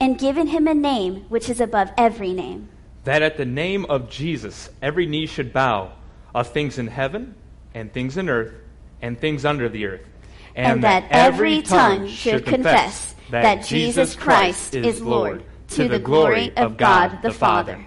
and 0.00 0.18
given 0.18 0.48
him 0.48 0.66
a 0.66 0.74
name 0.74 1.24
which 1.28 1.48
is 1.48 1.60
above 1.60 1.90
every 1.96 2.32
name. 2.32 2.68
That 3.04 3.22
at 3.22 3.36
the 3.36 3.44
name 3.44 3.84
of 3.86 4.10
Jesus 4.10 4.68
every 4.82 5.06
knee 5.06 5.26
should 5.26 5.52
bow, 5.52 5.92
of 6.34 6.48
things 6.48 6.78
in 6.78 6.88
heaven, 6.88 7.34
and 7.74 7.92
things 7.92 8.16
in 8.16 8.28
earth, 8.28 8.54
and 9.00 9.18
things 9.18 9.44
under 9.44 9.68
the 9.68 9.86
earth. 9.86 10.06
And, 10.54 10.82
that 10.84 11.04
every 11.10 11.62
tongue 11.62 12.08
should 12.08 12.46
confess 12.46 13.14
that 13.30 13.64
Jesus 13.64 14.14
Christ 14.14 14.74
is 14.74 15.02
Lord, 15.02 15.44
to 15.68 15.88
the 15.88 15.98
glory 15.98 16.56
of 16.56 16.76
God 16.76 17.20
the 17.22 17.32
Father. 17.32 17.84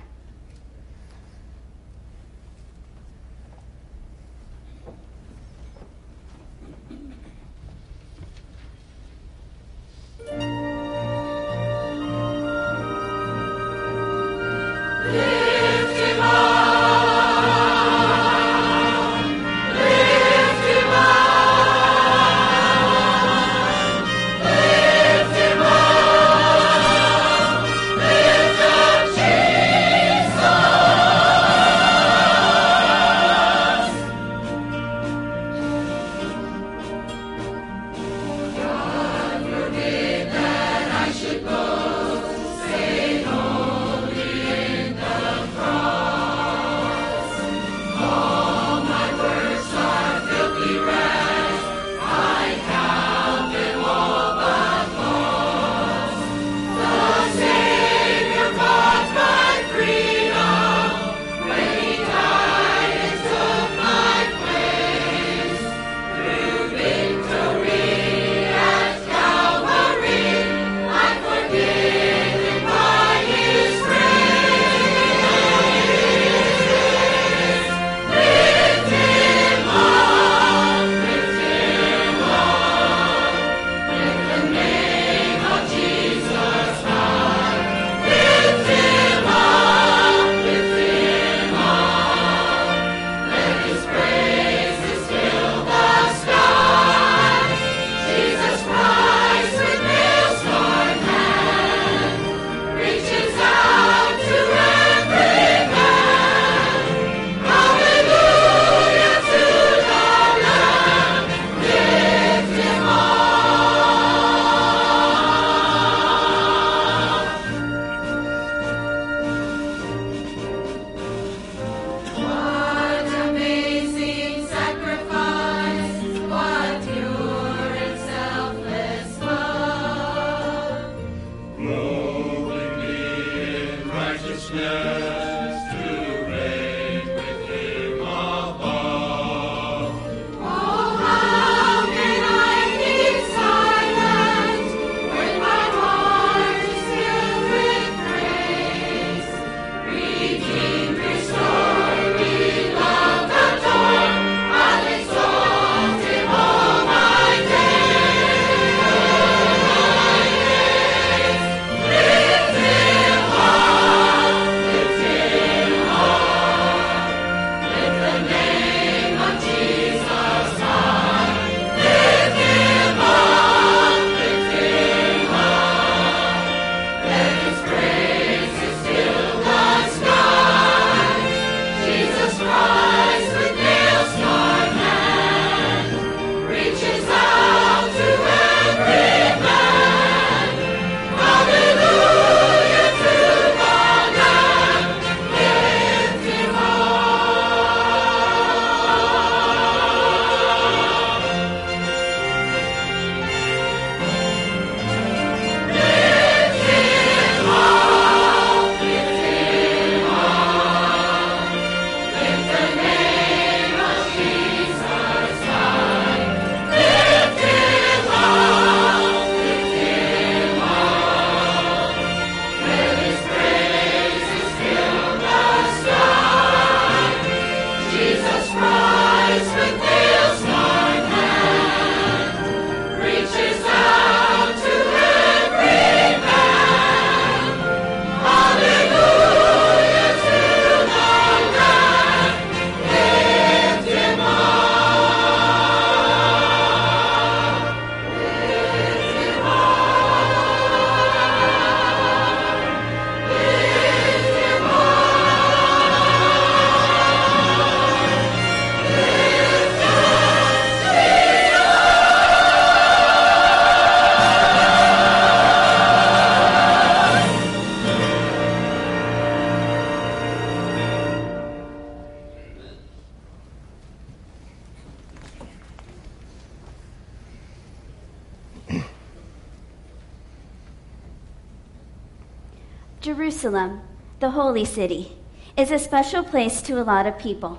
Holy 284.60 284.65
city, 284.70 285.12
is 285.56 285.72
a 285.72 285.79
special 285.79 286.22
place 286.22 286.62
to 286.62 286.74
a 286.74 286.84
lot 286.84 287.08
of 287.08 287.17
people. 287.17 287.58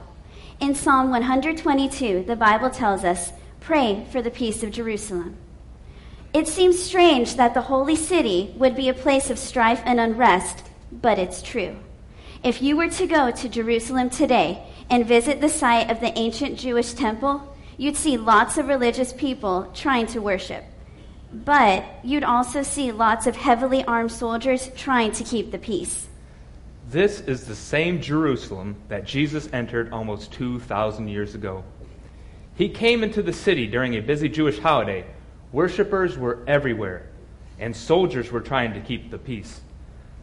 In 0.61 0.75
Psalm 0.75 1.09
122, 1.09 2.25
the 2.27 2.37
Bible 2.37 2.69
tells 2.69 3.05
us, 3.05 3.33
Pray 3.59 4.07
for 4.13 4.21
the 4.21 4.31
peace 4.31 4.63
of 4.63 4.71
Jerusalem. 4.71 5.39
It 6.35 6.47
seems 6.47 6.79
strange 6.79 7.37
that 7.37 7.55
the 7.55 7.63
holy 7.73 7.97
city 7.97 8.53
would 8.55 8.77
be 8.77 8.91
a 8.91 9.03
place 9.05 9.31
of 9.31 9.39
strife 9.39 9.81
and 9.87 9.99
unrest, 9.99 10.65
but 10.93 11.19
it's 11.19 11.41
true. 11.41 11.77
If 12.45 12.61
you 12.61 12.77
were 12.77 12.91
to 12.91 13.07
go 13.07 13.31
to 13.31 13.49
Jerusalem 13.49 14.11
today 14.11 14.63
and 14.91 15.07
visit 15.07 15.41
the 15.41 15.49
site 15.49 15.91
of 15.91 16.01
the 16.01 16.13
ancient 16.19 16.59
Jewish 16.59 16.93
temple, 16.93 17.57
you'd 17.79 17.97
see 17.97 18.19
lots 18.19 18.59
of 18.59 18.69
religious 18.69 19.15
people 19.15 19.71
trying 19.73 20.07
to 20.09 20.21
worship. 20.21 20.65
But 21.33 21.83
you'd 22.05 22.25
also 22.25 22.63
see 22.63 22.93
lots 22.93 23.27
of 23.27 23.37
heavily 23.37 23.83
armed 23.85 24.13
soldiers 24.13 24.69
trying 24.77 25.13
to 25.13 25.25
keep 25.25 25.51
the 25.51 25.59
peace. 25.59 26.10
This 26.91 27.21
is 27.21 27.45
the 27.45 27.55
same 27.55 28.01
Jerusalem 28.01 28.75
that 28.89 29.05
Jesus 29.05 29.49
entered 29.53 29.93
almost 29.93 30.33
2,000 30.33 31.07
years 31.07 31.37
ago. 31.37 31.63
He 32.57 32.69
came 32.69 33.05
into 33.05 33.23
the 33.23 33.33
city 33.33 33.69
during 33.69 33.95
a 33.95 34.01
busy 34.01 34.29
Jewish 34.29 34.59
holiday. 34.59 35.05
Worshippers 35.53 36.19
were 36.19 36.41
everywhere, 36.49 37.07
and 37.61 37.77
soldiers 37.77 38.33
were 38.33 38.41
trying 38.41 38.75
to 38.75 38.81
keep 38.81 39.09
the 39.09 39.19
peace. 39.19 39.61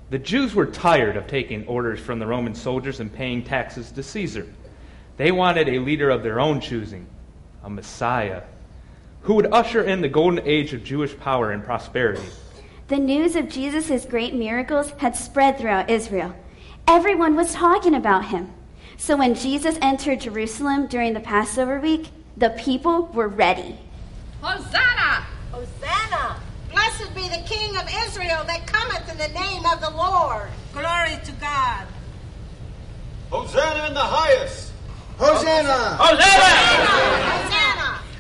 The 0.10 0.20
Jews 0.20 0.54
were 0.56 0.66
tired 0.66 1.16
of 1.16 1.26
taking 1.26 1.66
orders 1.68 2.02
from 2.02 2.20
the 2.20 2.28
Roman 2.28 2.54
soldiers 2.54 3.00
and 3.00 3.14
paying 3.14 3.46
taxes 3.46 3.90
to 3.94 4.04
Caesar. 4.04 4.46
They 5.16 5.32
wanted 5.32 5.70
a 5.70 5.80
leader 5.80 6.10
of 6.10 6.22
their 6.22 6.42
own 6.42 6.60
choosing, 6.60 7.08
a 7.64 7.70
Messiah, 7.70 8.42
who 9.22 9.36
would 9.36 9.54
usher 9.54 9.84
in 9.84 10.02
the 10.02 10.10
golden 10.10 10.46
age 10.46 10.74
of 10.74 10.84
Jewish 10.84 11.18
power 11.18 11.54
and 11.54 11.64
prosperity. 11.64 12.28
The 12.90 12.98
news 12.98 13.38
of 13.38 13.48
Jesus' 13.48 14.04
great 14.04 14.34
miracles 14.34 14.92
had 14.98 15.16
spread 15.16 15.58
throughout 15.58 15.90
Israel. 15.90 16.36
Everyone 16.90 17.36
was 17.36 17.54
talking 17.54 17.94
about 17.94 18.26
him. 18.26 18.54
So 18.96 19.18
when 19.18 19.36
Jesus 19.36 19.78
entered 19.82 20.22
Jerusalem 20.22 20.88
during 20.88 21.14
the 21.14 21.20
Passover 21.20 21.82
week, 21.82 22.12
the 22.38 22.52
people 22.52 23.08
were 23.08 23.28
ready. 23.28 23.78
Hosanna! 24.42 25.26
Hosanna! 25.52 26.40
Blessed 26.72 27.14
be 27.14 27.28
the 27.28 27.44
King 27.46 27.76
of 27.76 27.84
Israel 28.08 28.44
that 28.46 28.66
cometh 28.68 29.12
in 29.12 29.18
the 29.18 29.28
name 29.38 29.66
of 29.66 29.82
the 29.82 29.90
Lord. 29.90 30.48
Glory 30.72 31.20
to 31.26 31.32
God! 31.34 31.86
Hosanna 33.32 33.88
in 33.88 33.94
the 33.94 34.00
highest! 34.00 34.72
Hosanna! 35.18 35.98
Hosanna! 36.00 36.88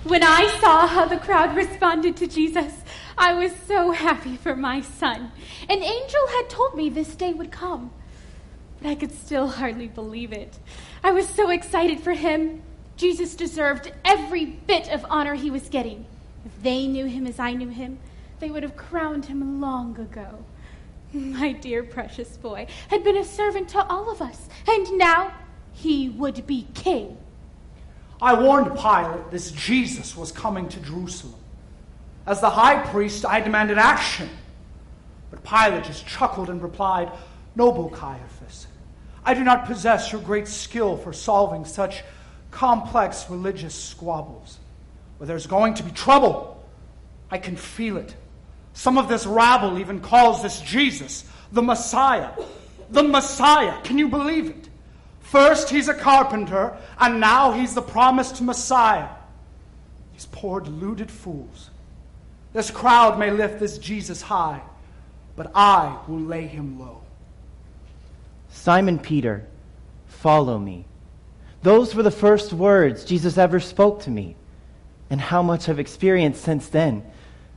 When 0.03 0.23
I 0.23 0.57
saw 0.61 0.87
how 0.87 1.05
the 1.05 1.17
crowd 1.17 1.55
responded 1.55 2.17
to 2.17 2.27
Jesus, 2.27 2.73
I 3.17 3.33
was 3.33 3.51
so 3.67 3.91
happy 3.91 4.35
for 4.35 4.55
my 4.55 4.81
son. 4.81 5.31
An 5.69 5.83
angel 5.83 6.27
had 6.29 6.49
told 6.49 6.75
me 6.75 6.89
this 6.89 7.15
day 7.15 7.33
would 7.33 7.51
come, 7.51 7.91
but 8.81 8.89
I 8.89 8.95
could 8.95 9.11
still 9.11 9.47
hardly 9.47 9.87
believe 9.87 10.31
it. 10.31 10.57
I 11.03 11.11
was 11.11 11.27
so 11.27 11.49
excited 11.49 11.99
for 11.99 12.13
him. 12.13 12.61
Jesus 12.95 13.35
deserved 13.35 13.91
every 14.03 14.45
bit 14.45 14.89
of 14.89 15.05
honor 15.09 15.35
he 15.35 15.51
was 15.51 15.69
getting. 15.69 16.05
If 16.45 16.63
they 16.63 16.87
knew 16.87 17.05
him 17.05 17.27
as 17.27 17.39
I 17.39 17.53
knew 17.53 17.69
him, 17.69 17.99
they 18.39 18.49
would 18.49 18.63
have 18.63 18.77
crowned 18.77 19.25
him 19.25 19.59
long 19.61 19.99
ago. 19.99 20.43
My 21.13 21.53
dear 21.53 21.83
precious 21.83 22.37
boy 22.37 22.67
had 22.89 23.03
been 23.03 23.17
a 23.17 23.23
servant 23.23 23.69
to 23.69 23.85
all 23.87 24.11
of 24.11 24.21
us, 24.21 24.49
and 24.67 24.97
now 24.97 25.33
he 25.73 26.09
would 26.09 26.45
be 26.45 26.67
king. 26.73 27.17
I 28.21 28.33
warned 28.33 28.77
Pilate 28.77 29.29
this 29.31 29.51
Jesus 29.51 30.17
was 30.17 30.31
coming 30.31 30.67
to 30.69 30.79
Jerusalem. 30.79 31.35
As 32.25 32.41
the 32.41 32.49
high 32.49 32.83
priest, 32.87 33.25
I 33.25 33.39
demanded 33.39 33.77
action. 33.77 34.29
But 35.29 35.43
Pilate 35.43 35.83
just 35.83 36.07
chuckled 36.07 36.49
and 36.49 36.61
replied, 36.61 37.11
Noble 37.55 37.89
Caiaphas, 37.89 38.36
I 39.27 39.33
do 39.33 39.43
not 39.43 39.65
possess 39.65 40.13
your 40.13 40.21
great 40.21 40.47
skill 40.47 40.95
for 40.95 41.11
solving 41.11 41.65
such 41.65 42.01
complex 42.49 43.29
religious 43.29 43.75
squabbles. 43.75 44.57
Where 45.17 45.27
there's 45.27 45.47
going 45.47 45.73
to 45.73 45.83
be 45.83 45.91
trouble, 45.91 46.63
I 47.29 47.37
can 47.37 47.57
feel 47.57 47.97
it. 47.97 48.15
Some 48.71 48.97
of 48.97 49.09
this 49.09 49.25
rabble 49.25 49.79
even 49.79 49.99
calls 49.99 50.41
this 50.41 50.61
Jesus 50.61 51.25
the 51.51 51.61
Messiah. 51.61 52.29
The 52.89 53.03
Messiah. 53.03 53.81
Can 53.81 53.97
you 53.97 54.07
believe 54.07 54.49
it? 54.49 54.69
First, 55.19 55.69
he's 55.69 55.89
a 55.89 55.93
carpenter, 55.93 56.77
and 56.97 57.19
now 57.19 57.51
he's 57.51 57.75
the 57.75 57.81
promised 57.81 58.41
Messiah. 58.41 59.09
These 60.13 60.27
poor 60.27 60.61
deluded 60.61 61.11
fools. 61.11 61.69
This 62.53 62.71
crowd 62.71 63.19
may 63.19 63.31
lift 63.31 63.59
this 63.59 63.77
Jesus 63.77 64.21
high, 64.21 64.61
but 65.35 65.51
I 65.53 65.99
will 66.07 66.21
lay 66.21 66.47
him 66.47 66.79
low. 66.79 67.01
Simon 68.49 68.99
Peter, 68.99 69.45
follow 70.07 70.57
me. 70.57 70.85
Those 71.63 71.95
were 71.95 72.03
the 72.03 72.11
first 72.11 72.53
words 72.53 73.05
Jesus 73.05 73.37
ever 73.37 73.59
spoke 73.59 74.03
to 74.03 74.11
me. 74.11 74.35
And 75.09 75.21
how 75.21 75.41
much 75.41 75.69
I've 75.69 75.79
experienced 75.79 76.43
since 76.43 76.67
then. 76.67 77.03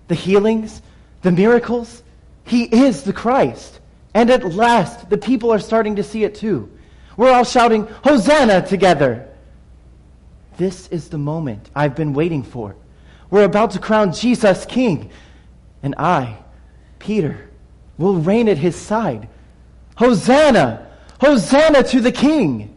The 0.09 0.15
healings, 0.15 0.83
the 1.23 1.33
miracles. 1.33 2.03
He 2.45 2.65
is 2.65 3.03
the 3.03 3.13
Christ. 3.13 3.81
And 4.15 4.31
at 4.31 4.55
last, 4.55 5.11
the 5.11 5.19
people 5.19 5.53
are 5.53 5.59
starting 5.59 5.97
to 5.97 6.03
see 6.03 6.25
it 6.25 6.35
too. 6.35 6.71
We're 7.17 7.33
all 7.33 7.45
shouting, 7.45 7.87
Hosanna 8.05 8.67
together. 8.67 9.29
This 10.57 10.89
is 10.89 11.09
the 11.09 11.19
moment 11.19 11.71
I've 11.75 11.95
been 11.95 12.13
waiting 12.13 12.43
for. 12.43 12.77
We're 13.31 13.45
about 13.45 13.73
to 13.73 13.79
crown 13.79 14.13
Jesus 14.13 14.65
King. 14.67 15.11
And 15.83 15.95
I, 15.97 16.39
Peter, 16.99 17.49
will 17.99 18.17
reign 18.17 18.49
at 18.49 18.59
his 18.59 18.77
side. 18.77 19.29
Hosanna! 20.01 20.87
Hosanna 21.21 21.83
to 21.83 22.01
the 22.01 22.11
King! 22.11 22.75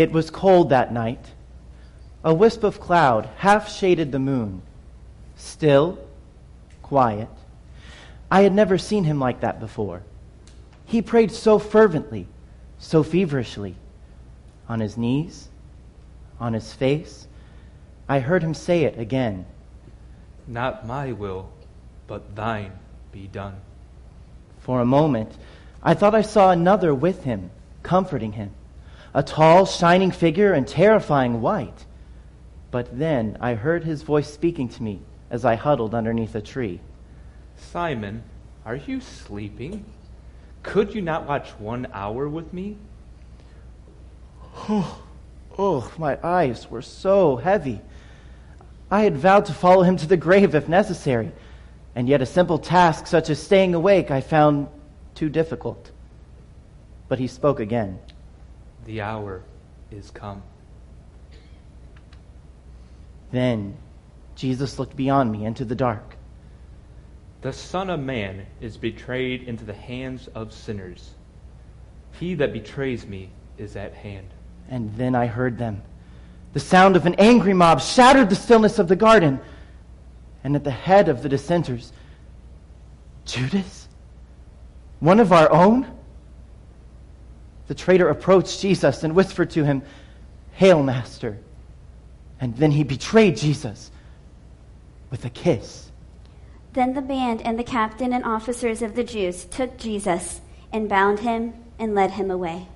It 0.00 0.12
was 0.12 0.30
cold 0.30 0.70
that 0.70 0.94
night. 0.94 1.32
A 2.24 2.32
wisp 2.32 2.64
of 2.64 2.80
cloud 2.80 3.28
half 3.36 3.70
shaded 3.70 4.12
the 4.12 4.18
moon. 4.18 4.62
Still, 5.36 5.98
quiet. 6.80 7.28
I 8.30 8.40
had 8.40 8.54
never 8.54 8.78
seen 8.78 9.04
him 9.04 9.20
like 9.20 9.40
that 9.40 9.60
before. 9.60 10.02
He 10.86 11.02
prayed 11.02 11.30
so 11.30 11.58
fervently, 11.58 12.26
so 12.78 13.02
feverishly. 13.02 13.74
On 14.70 14.80
his 14.80 14.96
knees, 14.96 15.50
on 16.40 16.54
his 16.54 16.72
face. 16.72 17.26
I 18.08 18.20
heard 18.20 18.42
him 18.42 18.54
say 18.54 18.84
it 18.84 18.98
again. 18.98 19.44
Not 20.46 20.86
my 20.86 21.12
will, 21.12 21.50
but 22.06 22.34
thine 22.34 22.72
be 23.12 23.26
done. 23.26 23.56
For 24.60 24.80
a 24.80 24.86
moment, 24.86 25.36
I 25.82 25.92
thought 25.92 26.14
I 26.14 26.22
saw 26.22 26.52
another 26.52 26.94
with 26.94 27.24
him, 27.24 27.50
comforting 27.82 28.32
him 28.32 28.52
a 29.14 29.22
tall, 29.22 29.66
shining 29.66 30.10
figure 30.10 30.54
in 30.54 30.64
terrifying 30.64 31.40
white. 31.40 31.84
But 32.70 32.96
then 32.98 33.36
I 33.40 33.54
heard 33.54 33.84
his 33.84 34.02
voice 34.02 34.32
speaking 34.32 34.68
to 34.68 34.82
me 34.82 35.00
as 35.30 35.44
I 35.44 35.56
huddled 35.56 35.94
underneath 35.94 36.34
a 36.34 36.40
tree. 36.40 36.80
Simon, 37.56 38.22
are 38.64 38.76
you 38.76 39.00
sleeping? 39.00 39.84
Could 40.62 40.94
you 40.94 41.02
not 41.02 41.26
watch 41.26 41.50
one 41.58 41.86
hour 41.92 42.28
with 42.28 42.52
me? 42.52 42.76
Oh, 44.68 45.02
oh, 45.58 45.92
my 45.98 46.18
eyes 46.22 46.70
were 46.70 46.82
so 46.82 47.36
heavy. 47.36 47.80
I 48.90 49.02
had 49.02 49.16
vowed 49.16 49.46
to 49.46 49.54
follow 49.54 49.82
him 49.82 49.96
to 49.98 50.06
the 50.06 50.16
grave 50.16 50.54
if 50.54 50.68
necessary, 50.68 51.32
and 51.94 52.08
yet 52.08 52.22
a 52.22 52.26
simple 52.26 52.58
task 52.58 53.06
such 53.06 53.30
as 53.30 53.42
staying 53.42 53.74
awake 53.74 54.10
I 54.10 54.20
found 54.20 54.68
too 55.14 55.28
difficult. 55.28 55.90
But 57.08 57.18
he 57.18 57.26
spoke 57.26 57.60
again. 57.60 57.98
The 58.86 59.00
hour 59.00 59.42
is 59.90 60.10
come. 60.10 60.42
Then 63.32 63.76
Jesus 64.34 64.78
looked 64.78 64.96
beyond 64.96 65.30
me 65.30 65.44
into 65.44 65.64
the 65.64 65.74
dark. 65.74 66.16
The 67.42 67.52
Son 67.52 67.88
of 67.90 68.00
Man 68.00 68.46
is 68.60 68.76
betrayed 68.76 69.42
into 69.44 69.64
the 69.64 69.74
hands 69.74 70.28
of 70.34 70.52
sinners. 70.52 71.10
He 72.18 72.34
that 72.34 72.52
betrays 72.52 73.06
me 73.06 73.30
is 73.56 73.76
at 73.76 73.94
hand. 73.94 74.28
And 74.68 74.94
then 74.96 75.14
I 75.14 75.26
heard 75.26 75.58
them. 75.58 75.82
The 76.52 76.60
sound 76.60 76.96
of 76.96 77.06
an 77.06 77.14
angry 77.14 77.54
mob 77.54 77.80
shattered 77.80 78.28
the 78.28 78.34
stillness 78.34 78.78
of 78.78 78.88
the 78.88 78.96
garden. 78.96 79.40
And 80.42 80.56
at 80.56 80.64
the 80.64 80.70
head 80.70 81.08
of 81.08 81.22
the 81.22 81.28
dissenters, 81.28 81.92
Judas? 83.24 83.88
One 84.98 85.20
of 85.20 85.32
our 85.32 85.50
own? 85.52 85.86
The 87.70 87.74
traitor 87.76 88.08
approached 88.08 88.60
Jesus 88.60 89.04
and 89.04 89.14
whispered 89.14 89.48
to 89.50 89.64
him, 89.64 89.82
Hail, 90.54 90.82
Master. 90.82 91.38
And 92.40 92.56
then 92.56 92.72
he 92.72 92.82
betrayed 92.82 93.36
Jesus 93.36 93.92
with 95.08 95.24
a 95.24 95.30
kiss. 95.30 95.88
Then 96.72 96.94
the 96.94 97.00
band 97.00 97.42
and 97.42 97.56
the 97.56 97.62
captain 97.62 98.12
and 98.12 98.24
officers 98.24 98.82
of 98.82 98.96
the 98.96 99.04
Jews 99.04 99.44
took 99.44 99.78
Jesus 99.78 100.40
and 100.72 100.88
bound 100.88 101.20
him 101.20 101.54
and 101.78 101.94
led 101.94 102.10
him 102.10 102.28
away. 102.28 102.66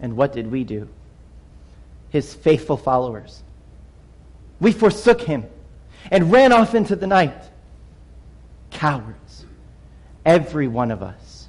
And 0.00 0.18
what 0.18 0.34
did 0.34 0.50
we 0.50 0.64
do? 0.64 0.86
His 2.10 2.34
faithful 2.34 2.76
followers. 2.76 3.42
We 4.60 4.72
forsook 4.72 5.22
him 5.22 5.46
and 6.10 6.30
ran 6.30 6.52
off 6.52 6.74
into 6.74 6.94
the 6.94 7.06
night 7.06 7.42
cowards, 8.70 9.44
every 10.24 10.68
one 10.68 10.90
of 10.90 11.02
us. 11.02 11.48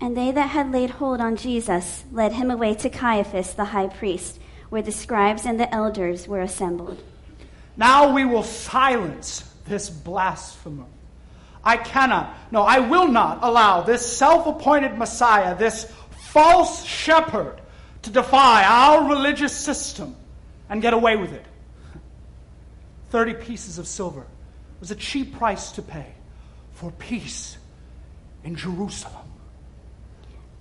And 0.00 0.16
they 0.16 0.30
that 0.30 0.50
had 0.50 0.72
laid 0.72 0.90
hold 0.90 1.20
on 1.20 1.36
Jesus 1.36 2.04
led 2.12 2.32
him 2.32 2.50
away 2.50 2.74
to 2.76 2.90
Caiaphas 2.90 3.54
the 3.54 3.66
high 3.66 3.88
priest, 3.88 4.38
where 4.68 4.82
the 4.82 4.92
scribes 4.92 5.44
and 5.44 5.58
the 5.58 5.72
elders 5.74 6.28
were 6.28 6.40
assembled. 6.40 7.02
Now 7.76 8.12
we 8.12 8.24
will 8.24 8.42
silence 8.42 9.42
this 9.66 9.90
blasphemer. 9.90 10.86
I 11.64 11.76
cannot, 11.76 12.34
no, 12.50 12.62
I 12.62 12.78
will 12.78 13.08
not 13.08 13.40
allow 13.42 13.82
this 13.82 14.04
self 14.06 14.46
appointed 14.46 14.96
Messiah, 14.96 15.56
this 15.56 15.92
false 16.30 16.84
shepherd, 16.84 17.60
to 18.02 18.10
defy 18.10 18.64
our 18.64 19.08
religious 19.08 19.54
system 19.54 20.14
and 20.68 20.80
get 20.80 20.94
away 20.94 21.16
with 21.16 21.32
it. 21.32 21.44
Thirty 23.10 23.34
pieces 23.34 23.78
of 23.78 23.88
silver 23.88 24.26
was 24.78 24.90
a 24.92 24.94
cheap 24.94 25.36
price 25.36 25.72
to 25.72 25.82
pay 25.82 26.06
for 26.78 26.92
peace 26.92 27.58
in 28.44 28.54
Jerusalem. 28.54 29.26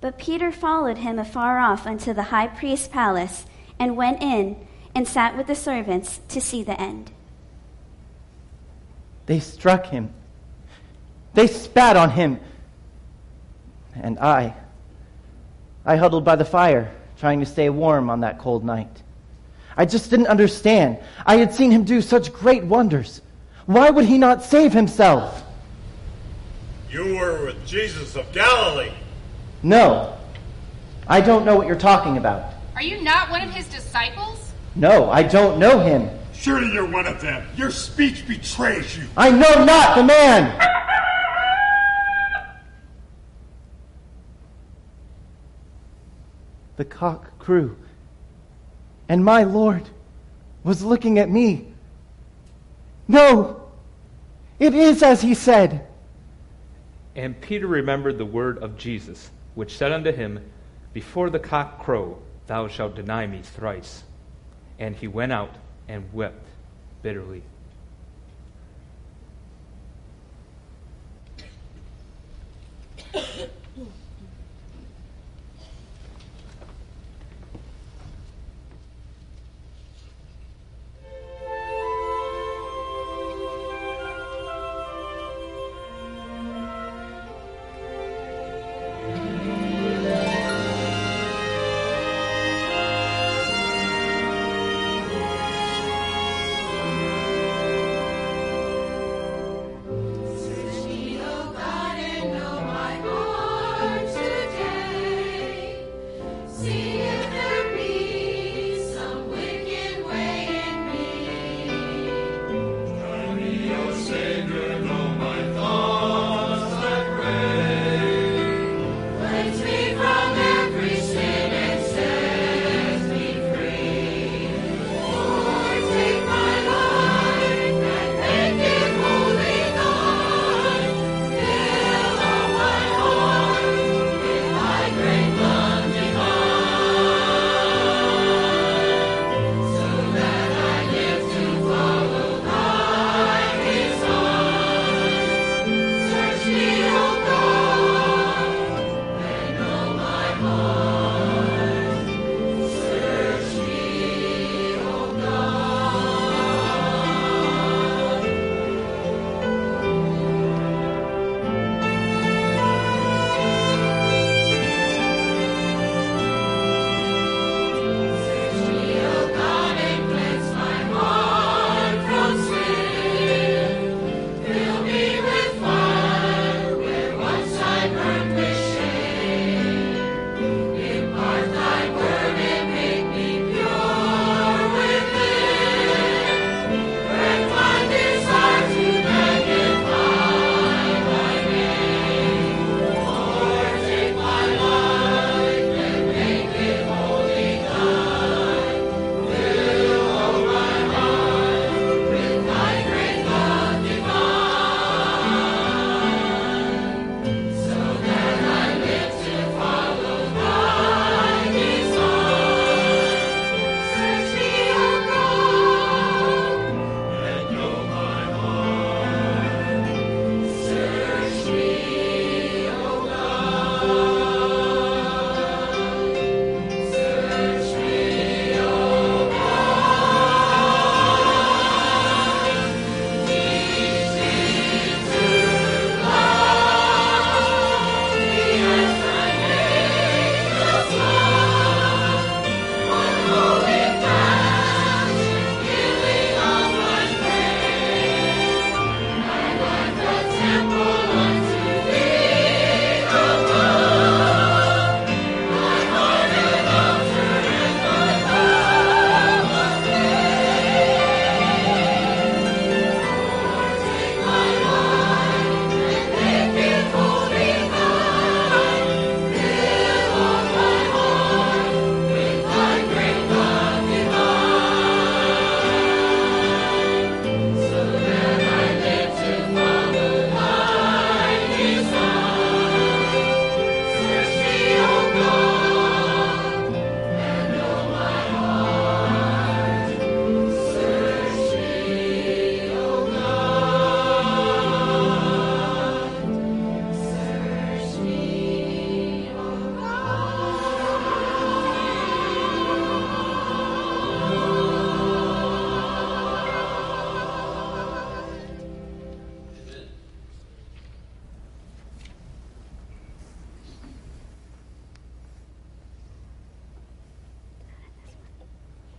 But 0.01 0.17
Peter 0.17 0.51
followed 0.51 0.97
him 0.97 1.19
afar 1.19 1.59
off 1.59 1.85
unto 1.85 2.11
the 2.11 2.23
high 2.23 2.47
priest's 2.47 2.87
palace 2.87 3.45
and 3.77 3.95
went 3.95 4.23
in 4.23 4.57
and 4.95 5.07
sat 5.07 5.37
with 5.37 5.45
the 5.45 5.53
servants 5.53 6.19
to 6.29 6.41
see 6.41 6.63
the 6.63 6.79
end. 6.81 7.11
They 9.27 9.39
struck 9.39 9.85
him. 9.85 10.11
They 11.35 11.45
spat 11.45 11.95
on 11.95 12.09
him. 12.09 12.39
And 13.93 14.17
I, 14.17 14.55
I 15.85 15.97
huddled 15.97 16.25
by 16.25 16.35
the 16.35 16.45
fire, 16.45 16.91
trying 17.19 17.41
to 17.41 17.45
stay 17.45 17.69
warm 17.69 18.09
on 18.09 18.21
that 18.21 18.39
cold 18.39 18.65
night. 18.65 19.03
I 19.75 19.85
just 19.85 20.09
didn't 20.09 20.27
understand. 20.27 20.97
I 21.27 21.37
had 21.37 21.53
seen 21.53 21.69
him 21.69 21.83
do 21.83 22.01
such 22.01 22.33
great 22.33 22.63
wonders. 22.63 23.21
Why 23.67 23.91
would 23.91 24.05
he 24.05 24.17
not 24.17 24.41
save 24.41 24.73
himself? 24.73 25.43
You 26.89 27.17
were 27.17 27.45
with 27.45 27.65
Jesus 27.65 28.15
of 28.15 28.31
Galilee. 28.31 28.91
No. 29.61 30.17
I 31.07 31.21
don't 31.21 31.45
know 31.45 31.55
what 31.55 31.67
you're 31.67 31.75
talking 31.75 32.17
about. 32.17 32.53
Are 32.75 32.81
you 32.81 33.01
not 33.01 33.29
one 33.29 33.41
of 33.41 33.49
his 33.49 33.67
disciples? 33.67 34.51
No, 34.75 35.09
I 35.09 35.23
don't 35.23 35.59
know 35.59 35.79
him. 35.79 36.09
Surely 36.33 36.71
you're 36.71 36.85
one 36.89 37.07
of 37.07 37.19
them. 37.19 37.47
Your 37.55 37.71
speech 37.71 38.27
betrays 38.27 38.97
you. 38.97 39.05
I 39.17 39.31
know 39.31 39.65
not 39.65 39.97
the 39.97 40.03
man. 40.03 40.57
The 46.75 46.85
cock 46.85 47.39
crew, 47.39 47.75
and 49.09 49.25
my 49.25 49.43
Lord 49.43 49.89
was 50.63 50.83
looking 50.83 51.17
at 51.17 51.27
me. 51.27 51.73
No, 53.07 53.67
it 54.59 54.75
is 54.75 55.01
as 55.01 55.21
he 55.21 55.33
said. 55.33 55.87
And 57.17 57.41
Peter 57.41 57.65
remembered 57.65 58.19
the 58.19 58.25
word 58.25 58.59
of 58.59 58.77
Jesus, 58.77 59.31
which 59.55 59.75
said 59.75 59.91
unto 59.91 60.11
him, 60.11 60.51
Before 60.93 61.31
the 61.31 61.39
cock 61.39 61.83
crow, 61.83 62.21
thou 62.45 62.67
shalt 62.67 62.95
deny 62.95 63.25
me 63.25 63.41
thrice. 63.41 64.03
And 64.77 64.95
he 64.95 65.07
went 65.07 65.31
out 65.31 65.55
and 65.87 66.13
wept 66.13 66.45
bitterly. 67.01 67.41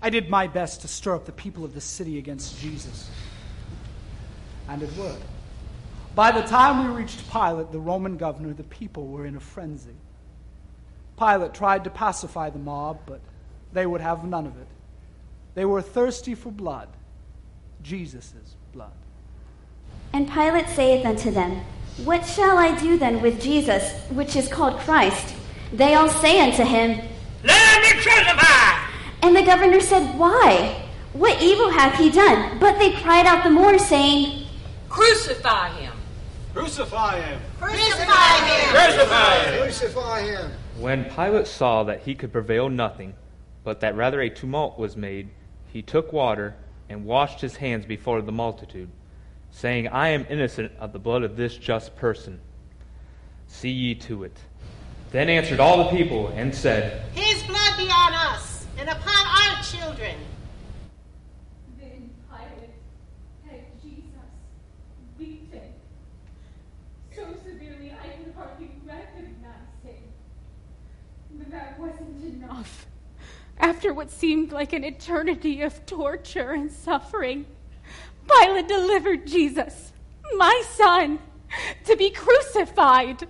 I 0.09 0.11
did 0.11 0.31
my 0.31 0.47
best 0.47 0.81
to 0.81 0.89
stir 0.89 1.17
up 1.17 1.27
the 1.27 1.33
people 1.33 1.67
of 1.67 1.75
the 1.75 1.83
city 1.83 2.17
against 2.17 2.59
Jesus. 2.59 3.11
And 4.67 4.83
it 4.83 4.91
worked. 4.97 5.21
By 6.15 6.33
the 6.33 6.41
time 6.41 6.83
we 6.83 6.99
reached 6.99 7.31
Pilate, 7.31 7.73
the 7.73 7.79
Roman 7.79 8.17
governor, 8.17 8.55
the 8.55 8.63
people 8.63 9.07
were 9.07 9.27
in 9.27 9.37
a 9.37 9.41
frenzy. 9.41 9.99
Pilate 11.19 11.53
tried 11.53 11.85
to 11.85 11.91
pacify 11.91 12.49
the 12.49 12.59
mob, 12.59 13.01
but 13.05 13.21
they 13.75 13.85
would 13.85 14.01
have 14.01 14.25
none 14.25 14.47
of 14.47 14.57
it. 14.57 14.67
They 15.55 15.67
were 15.67 15.83
thirsty 15.83 16.35
for 16.35 16.51
blood, 16.51 16.89
Jesus' 17.83 18.33
blood. 18.73 18.97
And 20.15 20.27
Pilate 20.27 20.71
saith 20.71 21.05
unto 21.05 21.31
them, 21.31 21.61
What 22.05 22.25
shall 22.25 22.57
I 22.57 22.75
do 22.81 22.97
then 22.97 23.21
with 23.21 23.43
Jesus, 23.43 23.93
which 24.09 24.37
is 24.37 24.49
called 24.49 24.79
Christ? 24.79 25.35
They 25.71 25.97
all 25.97 26.09
say 26.09 26.41
unto 26.41 26.65
him, 26.65 26.99
Let 27.45 27.85
him 27.85 27.99
be 27.99 28.03
crucified! 28.03 28.48
And 29.29 29.37
the 29.37 29.43
governor 29.43 29.79
said, 29.79 30.19
Why? 30.19 30.89
What 31.13 31.43
evil 31.43 31.69
hath 31.69 31.99
he 31.99 32.11
done? 32.11 32.59
But 32.59 32.79
they 32.79 32.93
cried 32.93 33.27
out 33.27 33.45
the 33.45 33.51
more, 33.51 33.79
saying, 33.79 34.47
Crucify 34.89 35.69
him. 35.73 35.93
Crucify 36.55 37.21
him! 37.21 37.39
Crucify 37.61 38.37
him! 38.47 38.75
Crucify 38.75 39.39
him! 39.41 39.63
Crucify 39.63 40.21
him. 40.23 40.53
When 40.79 41.05
Pilate 41.11 41.47
saw 41.47 41.85
that 41.85 42.01
he 42.01 42.15
could 42.15 42.33
prevail 42.33 42.71
nothing, 42.71 43.13
but 43.65 43.81
that 43.81 43.95
rather 43.95 44.23
a 44.23 44.31
tumult 44.31 44.79
was 44.79 44.97
made, 44.97 45.29
he 45.71 45.83
took 45.83 46.11
water 46.11 46.57
and 46.89 47.05
washed 47.05 47.43
his 47.43 47.57
hands 47.57 47.85
before 47.85 48.23
the 48.23 48.33
multitude, 48.33 48.89
saying, 49.51 49.89
I 49.89 50.09
am 50.09 50.25
innocent 50.31 50.73
of 50.81 50.95
the 50.95 50.99
blood 50.99 51.23
of 51.23 51.37
this 51.37 51.55
just 51.55 51.95
person. 51.97 52.41
See 53.47 53.69
ye 53.69 53.95
to 53.97 54.25
it. 54.25 54.39
Then 55.11 55.29
answered 55.29 55.61
all 55.61 55.85
the 55.85 55.91
people 55.99 56.29
and 56.29 56.55
said, 56.55 57.03
His 57.13 57.43
blood 57.43 57.77
be 57.77 57.91
on 57.91 58.15
us 58.15 58.59
and 58.79 58.89
upon 58.89 59.18
our 59.18 59.18
children. 59.71 60.17
Then 61.79 62.11
Pilate 62.31 62.71
had 63.47 63.61
Jesus 63.83 64.03
beaten 65.19 65.75
so 67.15 67.27
severely 67.45 67.93
I 67.93 68.09
could 68.09 68.33
hardly 68.35 68.71
recognize 68.87 69.69
him. 69.85 69.97
But 71.33 71.51
that 71.51 71.79
wasn't 71.79 72.25
enough. 72.25 72.87
After 73.59 73.93
what 73.93 74.11
seemed 74.11 74.53
like 74.53 74.73
an 74.73 74.85
eternity 74.85 75.61
of 75.61 75.85
torture 75.85 76.53
and 76.53 76.71
suffering, 76.73 77.45
Pilate 78.27 78.69
delivered 78.69 79.27
Jesus, 79.27 79.93
my 80.37 80.63
son, 80.71 81.19
to 81.85 81.97
be 81.97 82.09
crucified. 82.11 83.27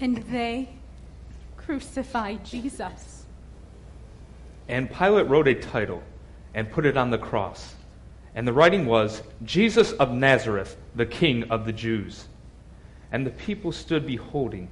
And 0.00 0.16
they 0.16 0.68
crucified 1.56 2.44
Jesus. 2.44 3.24
And 4.68 4.90
Pilate 4.90 5.28
wrote 5.28 5.48
a 5.48 5.54
title 5.54 6.02
and 6.54 6.70
put 6.70 6.86
it 6.86 6.96
on 6.96 7.10
the 7.10 7.18
cross. 7.18 7.74
And 8.34 8.46
the 8.46 8.52
writing 8.52 8.86
was, 8.86 9.22
Jesus 9.44 9.92
of 9.92 10.12
Nazareth, 10.12 10.76
the 10.94 11.06
King 11.06 11.44
of 11.50 11.66
the 11.66 11.72
Jews. 11.72 12.26
And 13.12 13.26
the 13.26 13.30
people 13.30 13.72
stood 13.72 14.06
beholding. 14.06 14.70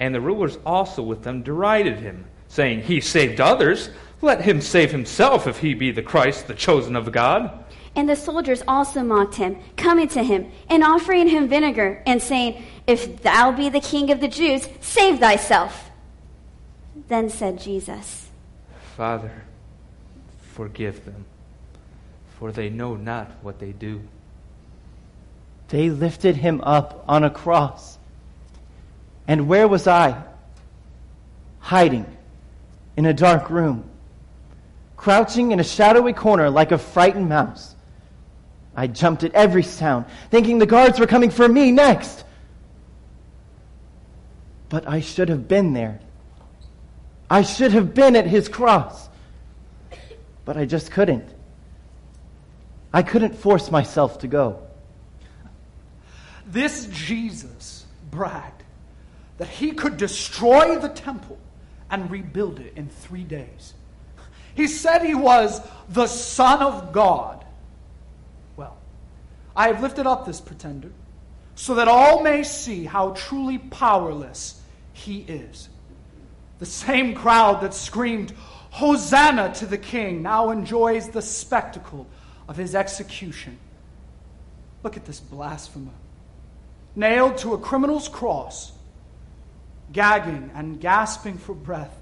And 0.00 0.14
the 0.14 0.20
rulers 0.20 0.58
also 0.66 1.02
with 1.02 1.22
them 1.22 1.42
derided 1.42 2.00
him, 2.00 2.26
saying, 2.48 2.82
He 2.82 3.00
saved 3.00 3.40
others. 3.40 3.90
Let 4.22 4.42
him 4.42 4.60
save 4.60 4.90
himself 4.90 5.46
if 5.46 5.58
he 5.58 5.72
be 5.72 5.92
the 5.92 6.02
Christ, 6.02 6.46
the 6.46 6.54
chosen 6.54 6.96
of 6.96 7.12
God. 7.12 7.64
And 7.96 8.08
the 8.08 8.16
soldiers 8.16 8.62
also 8.68 9.02
mocked 9.02 9.34
him, 9.34 9.58
coming 9.76 10.08
to 10.08 10.22
him, 10.22 10.50
and 10.68 10.84
offering 10.84 11.28
him 11.28 11.48
vinegar, 11.48 12.02
and 12.06 12.22
saying, 12.22 12.62
If 12.90 13.22
thou 13.22 13.52
be 13.52 13.68
the 13.68 13.78
king 13.78 14.10
of 14.10 14.18
the 14.18 14.26
Jews, 14.26 14.68
save 14.80 15.20
thyself. 15.20 15.92
Then 17.06 17.30
said 17.30 17.60
Jesus, 17.60 18.28
Father, 18.96 19.30
forgive 20.54 21.04
them, 21.04 21.24
for 22.36 22.50
they 22.50 22.68
know 22.68 22.96
not 22.96 23.30
what 23.42 23.60
they 23.60 23.70
do. 23.70 24.02
They 25.68 25.88
lifted 25.88 26.34
him 26.34 26.60
up 26.62 27.04
on 27.06 27.22
a 27.22 27.30
cross. 27.30 27.96
And 29.28 29.46
where 29.46 29.68
was 29.68 29.86
I? 29.86 30.24
Hiding 31.60 32.06
in 32.96 33.06
a 33.06 33.14
dark 33.14 33.50
room, 33.50 33.88
crouching 34.96 35.52
in 35.52 35.60
a 35.60 35.64
shadowy 35.64 36.12
corner 36.12 36.50
like 36.50 36.72
a 36.72 36.78
frightened 36.78 37.28
mouse. 37.28 37.76
I 38.74 38.88
jumped 38.88 39.22
at 39.22 39.32
every 39.32 39.62
sound, 39.62 40.06
thinking 40.32 40.58
the 40.58 40.66
guards 40.66 40.98
were 40.98 41.06
coming 41.06 41.30
for 41.30 41.46
me 41.48 41.70
next. 41.70 42.24
But 44.70 44.88
I 44.88 45.00
should 45.00 45.28
have 45.28 45.46
been 45.46 45.74
there. 45.74 46.00
I 47.28 47.42
should 47.42 47.72
have 47.72 47.94
been 47.94 48.16
at 48.16 48.26
his 48.26 48.48
cross. 48.48 49.08
But 50.46 50.56
I 50.56 50.64
just 50.64 50.90
couldn't. 50.90 51.28
I 52.92 53.02
couldn't 53.02 53.36
force 53.36 53.70
myself 53.70 54.20
to 54.20 54.28
go. 54.28 54.62
This 56.46 56.86
Jesus 56.86 57.84
bragged 58.10 58.62
that 59.38 59.48
he 59.48 59.72
could 59.72 59.96
destroy 59.96 60.78
the 60.78 60.88
temple 60.88 61.38
and 61.90 62.10
rebuild 62.10 62.60
it 62.60 62.72
in 62.76 62.88
three 62.88 63.22
days. 63.22 63.74
He 64.54 64.66
said 64.66 65.02
he 65.02 65.14
was 65.14 65.60
the 65.88 66.06
Son 66.06 66.60
of 66.60 66.92
God. 66.92 67.44
Well, 68.56 68.76
I 69.54 69.68
have 69.68 69.82
lifted 69.82 70.06
up 70.06 70.26
this 70.26 70.40
pretender 70.40 70.90
so 71.54 71.74
that 71.76 71.88
all 71.88 72.22
may 72.22 72.42
see 72.42 72.84
how 72.84 73.10
truly 73.10 73.58
powerless 73.58 74.59
he 75.00 75.20
is. 75.20 75.68
The 76.58 76.66
same 76.66 77.14
crowd 77.14 77.62
that 77.62 77.74
screamed, 77.74 78.32
Hosanna 78.70 79.52
to 79.54 79.66
the 79.66 79.78
King, 79.78 80.22
now 80.22 80.50
enjoys 80.50 81.08
the 81.08 81.22
spectacle 81.22 82.06
of 82.48 82.56
his 82.56 82.74
execution. 82.74 83.58
Look 84.82 84.96
at 84.96 85.06
this 85.06 85.20
blasphemer. 85.20 85.92
Nailed 86.94 87.38
to 87.38 87.54
a 87.54 87.58
criminal's 87.58 88.08
cross, 88.08 88.72
gagging 89.92 90.50
and 90.54 90.80
gasping 90.80 91.38
for 91.38 91.54
breath 91.54 91.96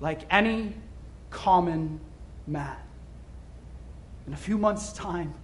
like 0.00 0.20
any 0.30 0.74
common 1.30 2.00
man. 2.46 2.76
In 4.26 4.32
a 4.32 4.36
few 4.36 4.58
months' 4.58 4.92
time, 4.92 5.34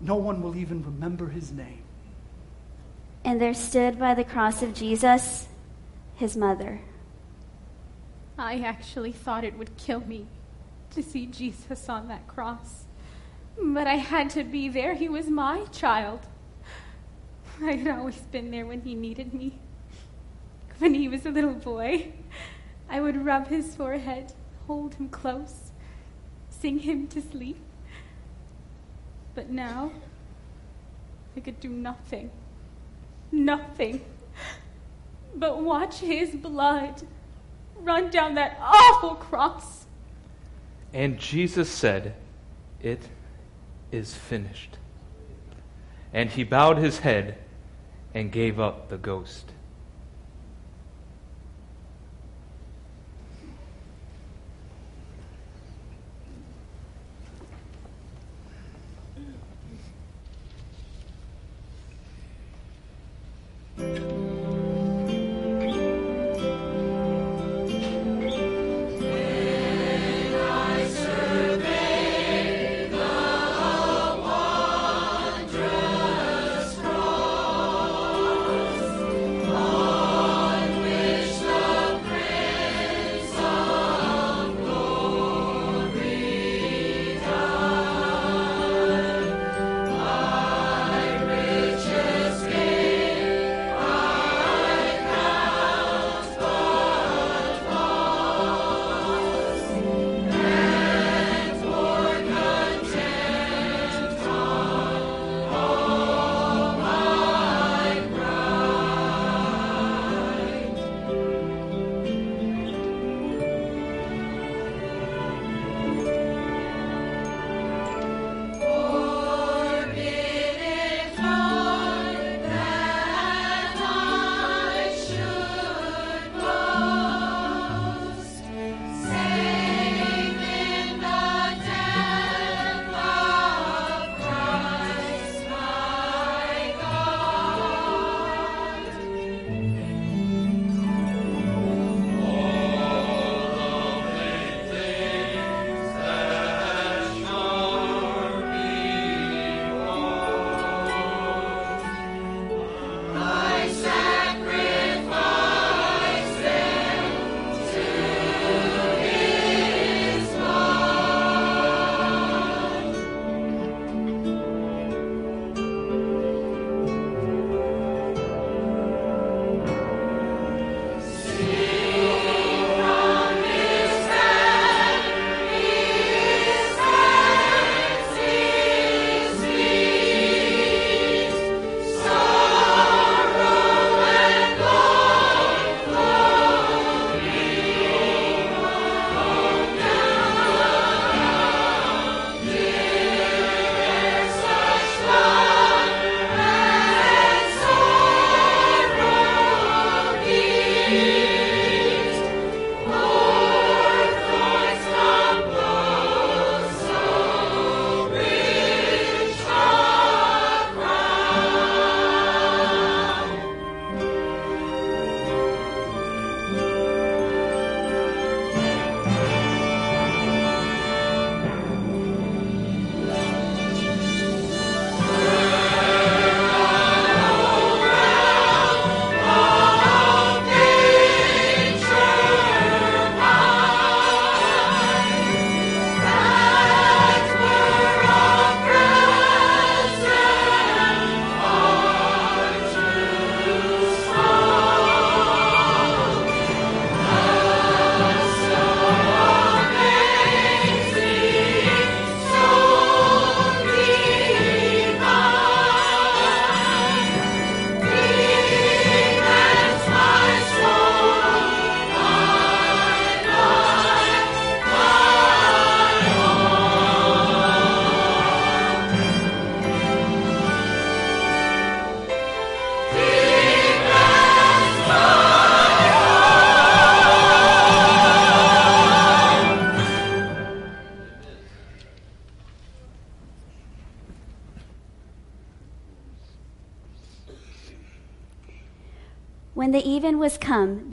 no 0.00 0.16
one 0.16 0.42
will 0.42 0.56
even 0.56 0.84
remember 0.84 1.28
his 1.28 1.52
name. 1.52 1.82
And 3.24 3.40
there 3.40 3.54
stood 3.54 3.98
by 3.98 4.14
the 4.14 4.24
cross 4.24 4.62
of 4.62 4.74
Jesus 4.74 5.47
his 6.18 6.36
mother. 6.36 6.80
I 8.36 8.58
actually 8.58 9.12
thought 9.12 9.44
it 9.44 9.56
would 9.56 9.76
kill 9.76 10.00
me 10.00 10.26
to 10.90 11.00
see 11.00 11.26
Jesus 11.26 11.88
on 11.88 12.08
that 12.08 12.26
cross. 12.26 12.86
But 13.56 13.86
I 13.86 13.94
had 13.94 14.28
to 14.30 14.42
be 14.42 14.68
there. 14.68 14.94
He 14.94 15.08
was 15.08 15.28
my 15.28 15.64
child. 15.66 16.20
I 17.62 17.72
had 17.72 17.96
always 17.96 18.16
been 18.16 18.50
there 18.50 18.66
when 18.66 18.80
he 18.80 18.96
needed 18.96 19.32
me. 19.32 19.58
When 20.78 20.94
he 20.94 21.08
was 21.08 21.24
a 21.24 21.30
little 21.30 21.54
boy, 21.54 22.12
I 22.88 23.00
would 23.00 23.24
rub 23.24 23.46
his 23.46 23.76
forehead, 23.76 24.32
hold 24.66 24.94
him 24.94 25.08
close, 25.08 25.70
sing 26.50 26.80
him 26.80 27.06
to 27.08 27.22
sleep. 27.22 27.58
But 29.36 29.50
now, 29.50 29.92
I 31.36 31.40
could 31.40 31.60
do 31.60 31.68
nothing, 31.68 32.32
nothing, 33.30 34.00
but 35.34 35.62
watch 35.62 35.98
his 35.98 36.30
blood 36.30 37.02
run 37.80 38.10
down 38.10 38.34
that 38.34 38.58
awful 38.60 39.14
cross. 39.14 39.86
And 40.92 41.18
Jesus 41.18 41.70
said, 41.70 42.14
It 42.82 43.02
is 43.92 44.14
finished. 44.14 44.78
And 46.12 46.30
he 46.30 46.44
bowed 46.44 46.78
his 46.78 47.00
head 47.00 47.38
and 48.14 48.32
gave 48.32 48.58
up 48.58 48.88
the 48.88 48.98
ghost. 48.98 49.52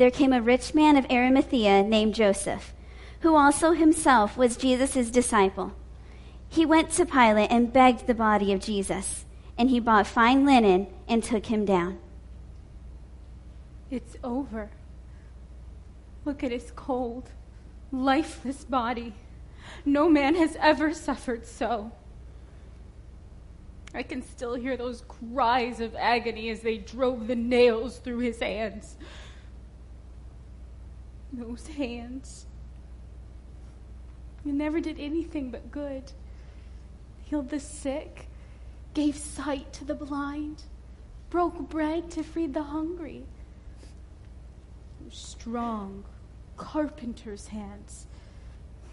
There 0.06 0.12
came 0.12 0.34
a 0.34 0.40
rich 0.40 0.76
man 0.76 0.98
of 0.98 1.10
Arimathea 1.10 1.82
named 1.82 2.14
Joseph, 2.14 2.76
who 3.22 3.36
also 3.36 3.72
himself 3.72 4.38
was 4.38 4.56
Jesus' 4.56 5.10
disciple. 5.10 5.74
He 6.48 6.64
went 6.64 6.92
to 6.92 7.08
Pilate 7.08 7.50
and 7.50 7.74
begged 7.74 8.06
the 8.06 8.14
body 8.14 8.54
of 8.54 8.60
Jesus, 8.60 9.26
and 9.58 9.72
he 9.72 9.80
bought 9.80 10.06
fine 10.06 10.46
linen 10.46 10.86
and 11.08 11.24
took 11.24 11.48
him 11.48 11.66
down. 11.66 11.98
It's 13.90 14.16
over. 14.24 14.70
Look 16.24 16.44
at 16.44 16.52
his 16.52 16.72
cold, 16.76 17.32
lifeless 17.92 18.64
body. 18.64 19.16
No 19.86 20.08
man 20.08 20.36
has 20.36 20.56
ever 20.60 20.94
suffered 20.94 21.48
so. 21.48 21.92
I 23.92 24.04
can 24.04 24.22
still 24.22 24.54
hear 24.54 24.78
those 24.78 25.04
cries 25.08 25.80
of 25.80 25.96
agony 25.96 26.52
as 26.52 26.60
they 26.60 26.78
drove 26.78 27.26
the 27.26 27.36
nails 27.36 27.98
through 27.98 28.20
his 28.20 28.40
hands. 28.40 28.98
Those 31.38 31.68
hands. 31.68 32.46
You 34.46 34.54
never 34.54 34.80
did 34.80 35.00
anything 35.00 35.52
but 35.52 35.72
good. 35.72 36.12
Healed 37.24 37.50
the 37.50 37.60
sick, 37.60 38.28
gave 38.94 39.18
sight 39.18 39.74
to 39.74 39.86
the 39.86 39.96
blind, 39.96 40.64
broke 41.30 41.58
bread 41.70 42.10
to 42.12 42.24
feed 42.24 42.54
the 42.54 42.64
hungry. 42.64 43.24
Strong, 45.10 46.06
carpenter's 46.58 47.48
hands 47.48 48.08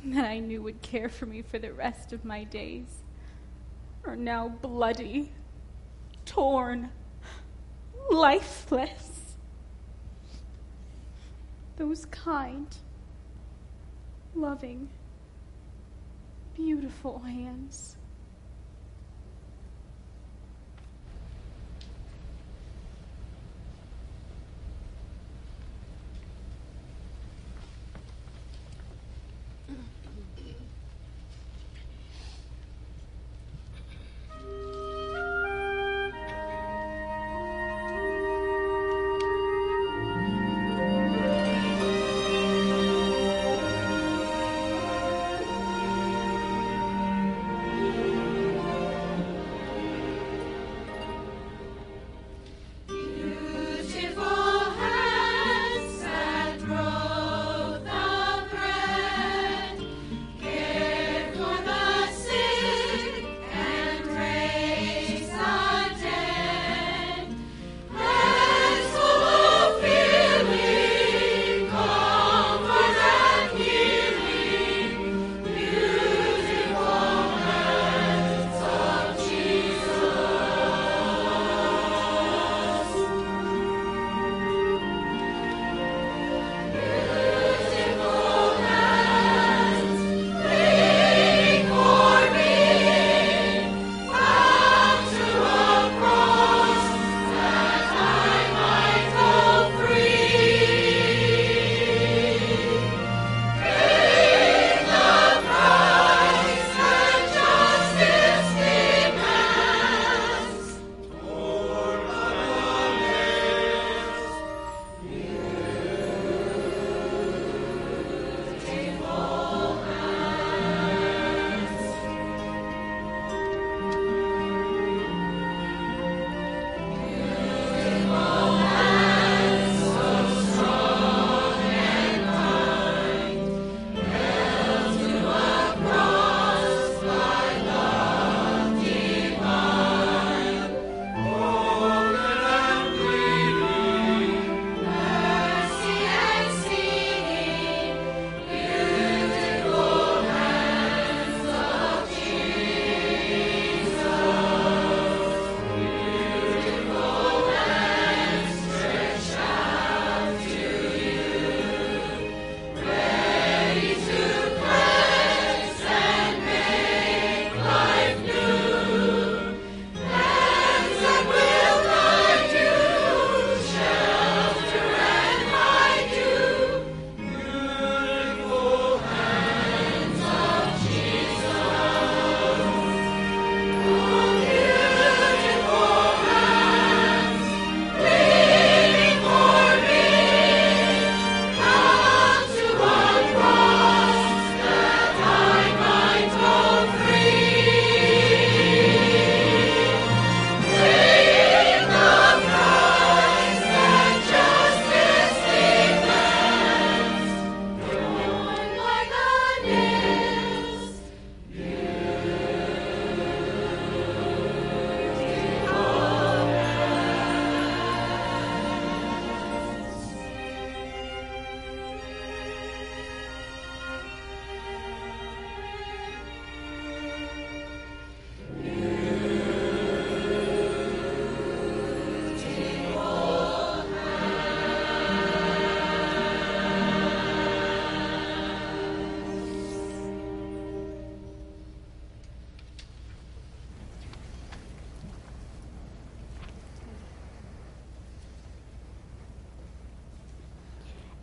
that 0.05 0.25
I 0.25 0.41
knew 0.41 0.63
would 0.63 0.83
care 0.83 1.09
for 1.09 1.27
me 1.27 1.43
for 1.43 1.59
the 1.59 1.73
rest 1.73 2.13
of 2.13 2.25
my 2.25 2.45
days 2.45 3.03
are 4.05 4.17
now 4.17 4.49
bloody, 4.49 5.31
torn, 6.27 6.91
lifeless. 8.11 9.22
Those 11.83 12.07
kind, 12.07 12.69
loving, 14.37 14.89
beautiful 16.55 17.19
hands. 17.19 17.97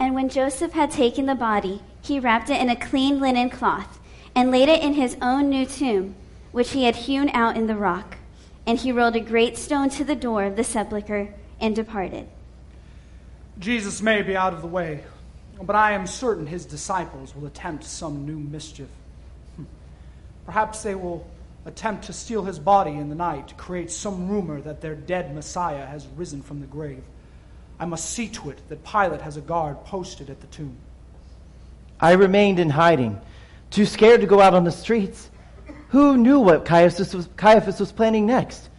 And 0.10 0.16
when 0.16 0.30
Joseph 0.30 0.72
had 0.72 0.90
taken 0.90 1.28
the 1.28 1.36
body, 1.36 1.84
he 2.02 2.20
wrapped 2.20 2.50
it 2.50 2.60
in 2.60 2.68
a 2.68 2.76
clean 2.76 3.20
linen 3.20 3.52
cloth 3.52 4.00
and 4.34 4.50
laid 4.50 4.68
it 4.68 4.82
in 4.82 4.96
his 4.96 5.16
own 5.22 5.52
new 5.52 5.68
tomb, 5.68 6.16
which 6.52 6.72
he 6.72 6.86
had 6.86 6.96
hewn 6.96 7.30
out 7.30 7.56
in 7.56 7.68
the 7.68 7.76
rock. 7.76 8.18
And 8.66 8.80
he 8.80 8.92
rolled 8.92 9.16
a 9.16 9.20
great 9.20 9.56
stone 9.56 9.88
to 9.90 10.04
the 10.04 10.16
door 10.16 10.46
of 10.46 10.56
the 10.56 10.64
sepulchre 10.64 11.32
and 11.62 11.76
departed. 11.76 12.28
Jesus 13.60 14.02
may 14.02 14.24
be 14.24 14.36
out 14.36 14.52
of 14.52 14.64
the 14.64 14.68
way, 14.68 15.04
but 15.62 15.76
I 15.76 15.92
am 15.92 16.08
certain 16.08 16.48
his 16.48 16.66
disciples 16.66 17.36
will 17.36 17.46
attempt 17.46 17.84
some 17.84 18.26
new 18.26 18.40
mischief. 18.40 18.90
Hmm. 19.58 19.66
Perhaps 20.44 20.82
they 20.82 20.96
will 20.96 21.28
attempt 21.68 22.06
to 22.06 22.14
steal 22.14 22.46
his 22.46 22.58
body 22.58 22.94
in 22.94 23.10
the 23.10 23.16
night 23.16 23.50
to 23.50 23.54
create 23.54 23.92
some 23.92 24.28
rumor 24.28 24.60
that 24.60 24.82
their 24.82 24.96
dead 24.96 25.36
Messiah 25.36 25.86
has 25.86 26.08
risen 26.18 26.42
from 26.42 26.62
the 26.62 26.66
grave. 26.66 27.04
I 27.80 27.86
must 27.86 28.10
see 28.10 28.28
to 28.30 28.50
it 28.50 28.60
that 28.70 28.84
Pilate 28.84 29.22
has 29.22 29.38
a 29.38 29.42
guard 29.42 29.84
posted 29.86 30.30
at 30.30 30.42
the 30.42 30.48
tomb. 30.48 30.76
I 32.00 32.14
remained 32.14 32.60
in 32.60 32.70
hiding, 32.70 33.20
too 33.72 33.86
scared 33.86 34.22
to 34.22 34.28
go 34.28 34.42
out 34.42 34.54
on 34.54 34.64
the 34.64 34.72
streets. 34.72 35.30
Who 35.90 36.18
knew 36.18 36.40
what 36.40 36.66
Caiaphas 36.66 37.14
was, 37.14 37.30
Caiaphas 37.38 37.80
was 37.80 37.92
planning 37.92 38.26
next? 38.26 38.70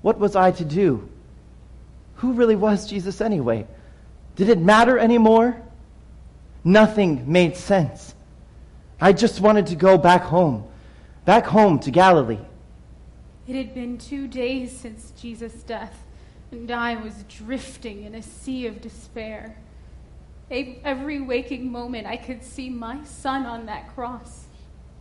What 0.00 0.18
was 0.18 0.34
I 0.34 0.50
to 0.52 0.64
do? 0.64 1.08
Who 2.16 2.32
really 2.32 2.56
was 2.56 2.88
Jesus 2.88 3.20
anyway? 3.20 3.66
Did 4.36 4.48
it 4.48 4.58
matter 4.58 4.98
anymore? 4.98 5.60
Nothing 6.64 7.30
made 7.30 7.56
sense. 7.56 8.14
I 9.00 9.12
just 9.12 9.40
wanted 9.40 9.66
to 9.68 9.76
go 9.76 9.98
back 9.98 10.22
home, 10.22 10.64
back 11.24 11.44
home 11.44 11.78
to 11.80 11.90
Galilee. 11.90 12.38
It 13.48 13.56
had 13.56 13.74
been 13.74 13.98
two 13.98 14.28
days 14.28 14.70
since 14.70 15.12
Jesus' 15.20 15.62
death, 15.64 16.04
and 16.52 16.70
I 16.70 16.94
was 16.96 17.24
drifting 17.28 18.04
in 18.04 18.14
a 18.14 18.22
sea 18.22 18.66
of 18.66 18.80
despair. 18.80 19.56
Every 20.50 21.20
waking 21.20 21.72
moment, 21.72 22.06
I 22.06 22.18
could 22.18 22.44
see 22.44 22.68
my 22.68 23.02
son 23.04 23.46
on 23.46 23.66
that 23.66 23.94
cross, 23.94 24.44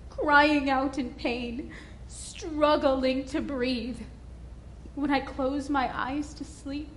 crying 0.09 0.69
out 0.69 0.97
in 0.97 1.13
pain, 1.13 1.71
struggling 2.07 3.25
to 3.25 3.41
breathe. 3.41 3.99
When 4.95 5.11
I 5.11 5.19
closed 5.19 5.69
my 5.69 5.91
eyes 5.93 6.33
to 6.35 6.45
sleep, 6.45 6.89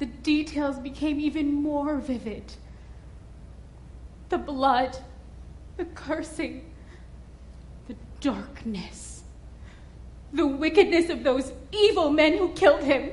the 0.00 0.06
details 0.06 0.78
became 0.78 1.20
even 1.20 1.52
more 1.52 1.96
vivid. 1.98 2.52
The 4.28 4.38
blood, 4.38 4.98
the 5.76 5.84
cursing, 5.84 6.70
the 7.86 7.94
darkness, 8.20 9.22
the 10.32 10.46
wickedness 10.46 11.10
of 11.10 11.22
those 11.22 11.52
evil 11.72 12.10
men 12.10 12.36
who 12.36 12.52
killed 12.54 12.82
him. 12.82 13.10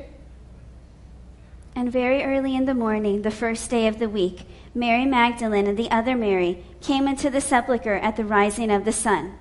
And 1.75 1.91
very 1.91 2.23
early 2.23 2.55
in 2.55 2.65
the 2.65 2.73
morning, 2.73 3.21
the 3.21 3.31
first 3.31 3.69
day 3.69 3.87
of 3.87 3.99
the 3.99 4.07
week, 4.07 4.43
Mary 4.73 5.05
Magdalene 5.05 5.67
and 5.67 5.77
the 5.77 5.91
other 5.91 6.15
Mary 6.15 6.63
came 6.79 7.05
into 7.05 7.29
the 7.29 7.41
sepulchre 7.41 7.95
at 7.95 8.15
the 8.15 8.23
rising 8.23 8.71
of 8.71 8.85
the 8.85 8.93
sun. 8.93 9.33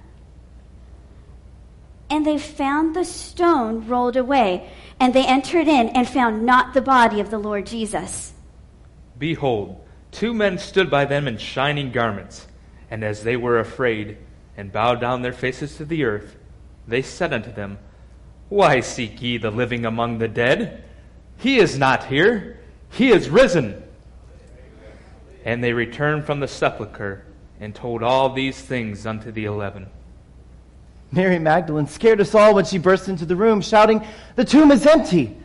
And 2.11 2.27
they 2.27 2.39
found 2.39 2.95
the 2.95 3.05
stone 3.05 3.87
rolled 3.87 4.17
away, 4.17 4.69
and 4.99 5.15
they 5.15 5.25
entered 5.25 5.69
in 5.69 5.89
and 5.91 6.09
found 6.09 6.45
not 6.45 6.75
the 6.75 6.83
body 6.83 7.21
of 7.21 7.31
the 7.31 7.39
Lord 7.39 7.67
Jesus. 7.67 8.33
Behold, 9.17 9.81
two 10.11 10.35
men 10.35 10.59
stood 10.59 10.91
by 10.91 11.05
them 11.05 11.29
in 11.29 11.39
shining 11.39 11.93
garments, 11.93 12.49
and 12.91 13.05
as 13.05 13.23
they 13.23 13.37
were 13.37 13.61
afraid 13.61 14.19
and 14.57 14.73
bowed 14.73 15.01
down 15.01 15.23
their 15.23 15.33
faces 15.33 15.77
to 15.77 15.85
the 15.85 16.05
earth, 16.05 16.37
they 16.87 17.03
said 17.03 17.33
unto 17.33 17.53
them, 17.53 17.79
Why 18.49 18.81
seek 18.81 19.23
ye 19.23 19.39
the 19.39 19.51
living 19.51 19.87
among 19.87 20.19
the 20.19 20.29
dead? 20.29 20.85
He 21.45 21.59
is 21.59 21.79
not 21.79 22.05
here, 22.05 22.59
he 22.91 23.13
is 23.13 23.29
risen. 23.29 23.83
And 25.45 25.63
they 25.63 25.75
returned 25.75 26.25
from 26.25 26.41
the 26.41 26.49
sepulchre 26.49 27.23
and 27.61 27.75
told 27.75 28.03
all 28.03 28.33
these 28.33 28.59
things 28.59 29.05
unto 29.05 29.31
the 29.31 29.45
eleven. 29.45 29.87
Mary 31.13 31.39
Magdalene 31.39 31.87
scared 31.87 32.23
us 32.23 32.35
all 32.35 32.55
when 32.55 32.65
she 32.65 32.79
burst 32.79 33.11
into 33.11 33.27
the 33.27 33.37
room, 33.37 33.61
shouting, 33.61 34.07
The 34.37 34.47
tomb 34.47 34.73
is 34.73 34.87
empty! 34.87 35.37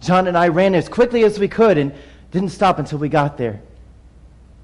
John 0.00 0.26
and 0.26 0.36
I 0.36 0.48
ran 0.48 0.74
as 0.74 0.88
quickly 0.88 1.22
as 1.22 1.38
we 1.38 1.46
could 1.46 1.78
and 1.78 1.94
didn't 2.32 2.48
stop 2.48 2.80
until 2.80 2.98
we 2.98 3.08
got 3.08 3.38
there. 3.38 3.62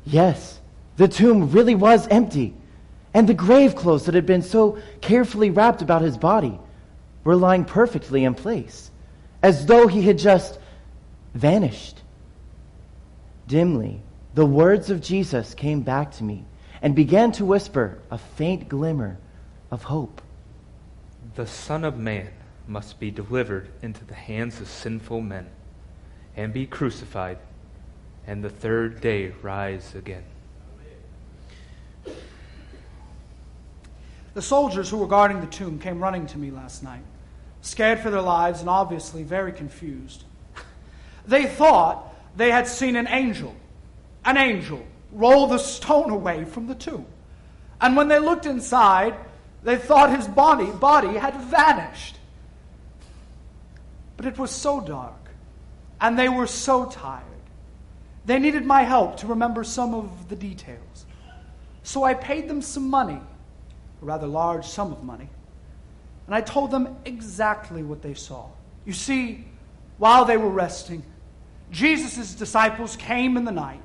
Yes, 0.05 0.59
the 0.97 1.07
tomb 1.07 1.53
really 1.53 1.77
was 1.77 2.09
empty, 2.09 2.55
and 3.15 3.29
the 3.29 3.35
grave 3.35 3.77
clothes 3.77 4.07
that 4.07 4.17
had 4.17 4.27
been 4.27 4.43
so 4.43 4.79
carefully 5.01 5.51
wrapped 5.51 5.81
about 5.81 6.03
his 6.03 6.19
body 6.19 6.59
were 7.23 7.37
lying 7.37 7.65
perfectly 7.65 8.25
in 8.25 8.35
place, 8.35 8.91
as 9.45 9.67
though 9.67 9.87
he 9.87 10.03
had 10.03 10.19
just 10.19 10.59
vanished. 11.35 12.03
Dimly, 13.47 14.01
the 14.35 14.47
words 14.47 14.91
of 14.91 15.01
Jesus 15.01 15.55
came 15.55 15.83
back 15.83 16.13
to 16.13 16.25
me 16.25 16.45
and 16.81 16.95
began 16.95 17.33
to 17.33 17.45
whisper 17.45 18.01
a 18.11 18.19
faint 18.19 18.69
glimmer 18.69 19.19
of 19.71 19.85
hope. 19.85 20.21
The 21.35 21.47
Son 21.47 21.85
of 21.85 21.97
Man 21.97 22.31
must 22.67 22.99
be 23.01 23.11
delivered 23.11 23.69
into 23.83 24.05
the 24.05 24.15
hands 24.15 24.61
of 24.61 24.69
sinful 24.69 25.21
men 25.21 25.49
and 26.37 26.53
be 26.53 26.67
crucified, 26.67 27.39
and 28.27 28.43
the 28.43 28.51
third 28.51 29.01
day 29.01 29.33
rise 29.43 29.95
again. 29.95 30.25
The 34.35 34.43
soldiers 34.43 34.89
who 34.89 34.97
were 34.97 35.07
guarding 35.07 35.41
the 35.41 35.47
tomb 35.47 35.79
came 35.79 36.03
running 36.03 36.27
to 36.29 36.39
me 36.39 36.51
last 36.51 36.83
night, 36.83 37.03
scared 37.61 38.01
for 38.01 38.11
their 38.11 38.23
lives 38.23 38.61
and 38.61 38.69
obviously 38.71 39.23
very 39.23 39.53
confused. 39.53 40.25
They 41.27 41.47
thought 41.47 42.15
they 42.37 42.51
had 42.51 42.67
seen 42.67 42.97
an 42.97 43.09
angel, 43.09 43.55
an 44.25 44.37
angel, 44.37 44.85
roll 45.13 45.47
the 45.47 45.59
stone 45.59 46.11
away 46.11 46.45
from 46.45 46.67
the 46.67 46.75
tomb. 46.75 47.07
And 47.81 47.97
when 47.97 48.09
they 48.09 48.19
looked 48.19 48.47
inside, 48.47 49.15
they 49.63 49.77
thought 49.77 50.17
his 50.17 50.27
body, 50.27 50.71
body 50.71 51.17
had 51.19 51.35
vanished. 51.37 52.17
But 54.17 54.27
it 54.27 54.39
was 54.39 54.51
so 54.51 54.81
dark, 54.81 55.31
and 56.01 56.19
they 56.19 56.29
were 56.29 56.47
so 56.47 56.87
tired. 56.87 57.25
They 58.25 58.39
needed 58.39 58.65
my 58.65 58.83
help 58.83 59.17
to 59.19 59.27
remember 59.27 59.65
some 59.65 59.95
of 59.95 60.29
the 60.29 60.37
details. 60.37 61.07
So 61.83 62.05
I 62.05 62.15
paid 62.15 62.49
them 62.49 62.63
some 62.63 62.89
money, 62.89 63.21
a 64.01 64.05
rather 64.05 64.27
large 64.27 64.65
sum 64.65 64.93
of 64.93 65.03
money, 65.03 65.29
and 66.27 66.35
I 66.35 66.41
told 66.41 66.71
them 66.71 66.97
exactly 67.05 67.83
what 67.83 68.03
they 68.03 68.15
saw. 68.15 68.47
You 68.85 68.93
see, 68.93 69.45
while 69.99 70.25
they 70.25 70.37
were 70.37 70.51
resting, 70.51 71.03
Jesus' 71.73 72.35
disciples 72.35 72.97
came 72.97 73.37
in 73.37 73.45
the 73.45 73.53
night. 73.53 73.83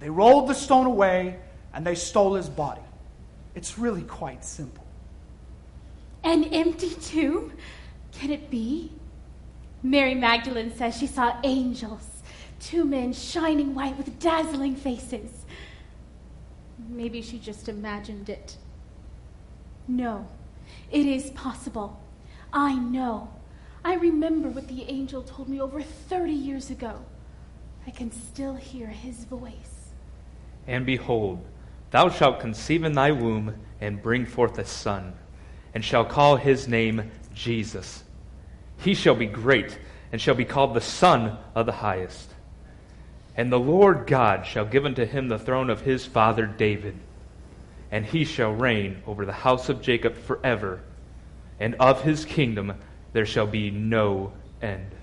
They 0.00 0.10
rolled 0.10 0.48
the 0.48 0.54
stone 0.54 0.86
away 0.86 1.38
and 1.72 1.86
they 1.86 1.94
stole 1.94 2.34
his 2.34 2.48
body. 2.48 2.80
It's 3.54 3.78
really 3.78 4.02
quite 4.02 4.44
simple. 4.44 4.84
An 6.24 6.44
empty 6.44 6.90
tomb? 6.90 7.52
Can 8.12 8.30
it 8.30 8.50
be? 8.50 8.90
Mary 9.82 10.14
Magdalene 10.14 10.74
says 10.74 10.96
she 10.96 11.06
saw 11.06 11.38
angels, 11.44 12.22
two 12.58 12.84
men 12.84 13.12
shining 13.12 13.74
white 13.74 13.96
with 13.96 14.18
dazzling 14.18 14.74
faces. 14.74 15.44
Maybe 16.88 17.22
she 17.22 17.38
just 17.38 17.68
imagined 17.68 18.28
it. 18.28 18.56
No, 19.86 20.26
it 20.90 21.06
is 21.06 21.30
possible. 21.30 22.02
I 22.52 22.74
know. 22.74 23.30
I 23.84 23.94
remember 23.94 24.48
what 24.48 24.68
the 24.68 24.82
angel 24.90 25.22
told 25.22 25.48
me 25.48 25.60
over 25.60 25.82
30 25.82 26.32
years 26.32 26.70
ago. 26.70 27.04
I 27.86 27.90
can 27.90 28.10
still 28.10 28.54
hear 28.54 28.88
his 28.88 29.24
voice. 29.24 29.92
And 30.66 30.84
behold, 30.84 31.44
thou 31.92 32.08
shalt 32.08 32.40
conceive 32.40 32.82
in 32.82 32.94
thy 32.94 33.12
womb 33.12 33.54
and 33.80 34.02
bring 34.02 34.26
forth 34.26 34.58
a 34.58 34.64
son, 34.64 35.14
and 35.72 35.84
shall 35.84 36.04
call 36.04 36.36
his 36.36 36.66
name 36.66 37.12
Jesus. 37.32 38.02
He 38.78 38.94
shall 38.94 39.14
be 39.14 39.26
great, 39.26 39.78
and 40.10 40.20
shall 40.20 40.34
be 40.34 40.44
called 40.44 40.74
the 40.74 40.80
Son 40.80 41.38
of 41.54 41.66
the 41.66 41.72
Highest. 41.72 42.34
And 43.36 43.52
the 43.52 43.60
Lord 43.60 44.06
God 44.06 44.46
shall 44.46 44.64
give 44.64 44.84
unto 44.84 45.04
him 45.04 45.28
the 45.28 45.38
throne 45.38 45.70
of 45.70 45.82
his 45.82 46.04
father 46.04 46.46
David, 46.46 46.96
and 47.92 48.04
he 48.04 48.24
shall 48.24 48.50
reign 48.50 49.02
over 49.06 49.24
the 49.24 49.32
house 49.32 49.68
of 49.68 49.82
Jacob 49.82 50.16
forever, 50.16 50.80
and 51.60 51.76
of 51.76 52.02
his 52.02 52.24
kingdom 52.24 52.74
there 53.12 53.26
shall 53.26 53.46
be 53.46 53.70
no 53.70 54.32
end 54.60 54.95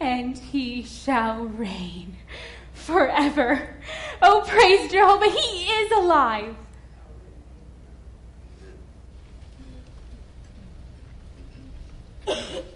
and 0.00 0.36
he 0.36 0.82
shall 0.82 1.44
reign 1.44 2.16
forever. 2.72 3.76
Oh, 4.20 4.44
praise 4.46 4.90
Jehovah, 4.90 5.30
he 5.30 5.64
is 5.64 5.92
alive. 5.92 6.56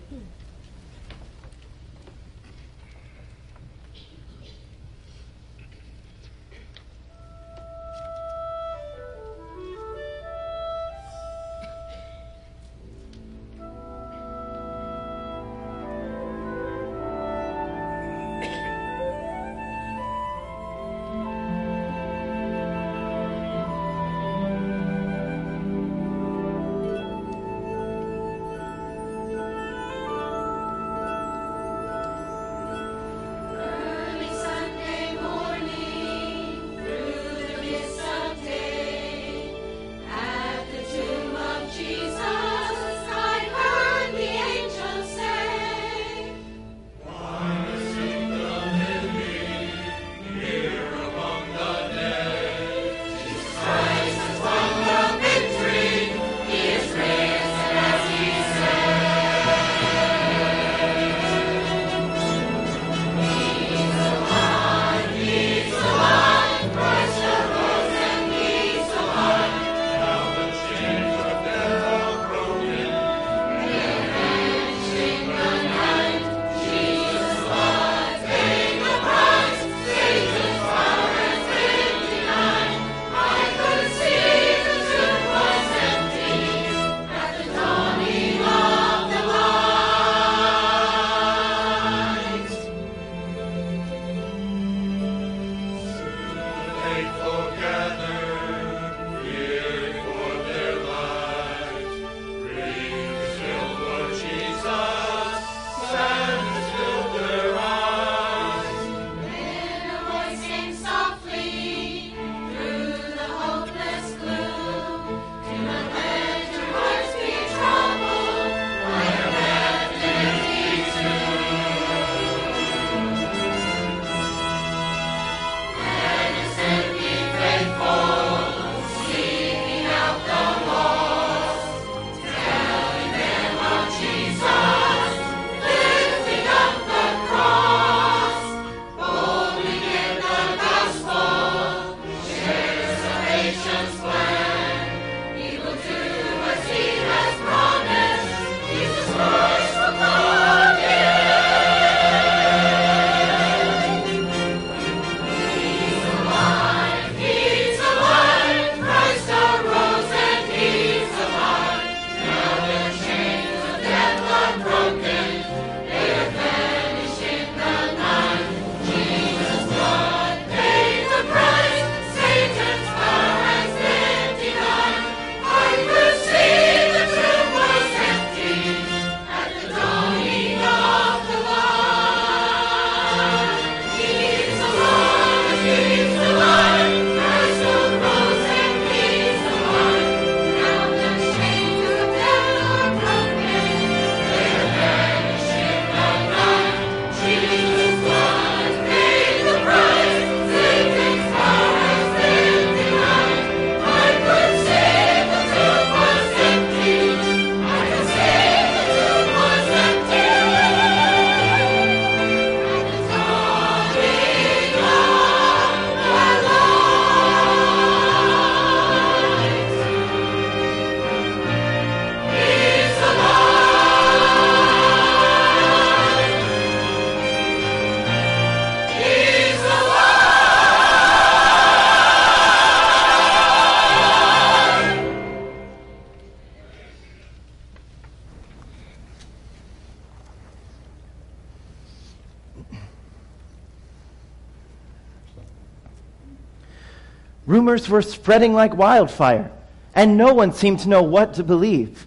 Rumors 247.89 248.07
were 248.07 248.13
spreading 248.13 248.53
like 248.53 248.77
wildfire, 248.77 249.51
and 249.95 250.17
no 250.17 250.35
one 250.35 250.53
seemed 250.53 250.81
to 250.81 250.89
know 250.89 251.03
what 251.03 251.35
to 251.35 251.45
believe. 251.45 252.07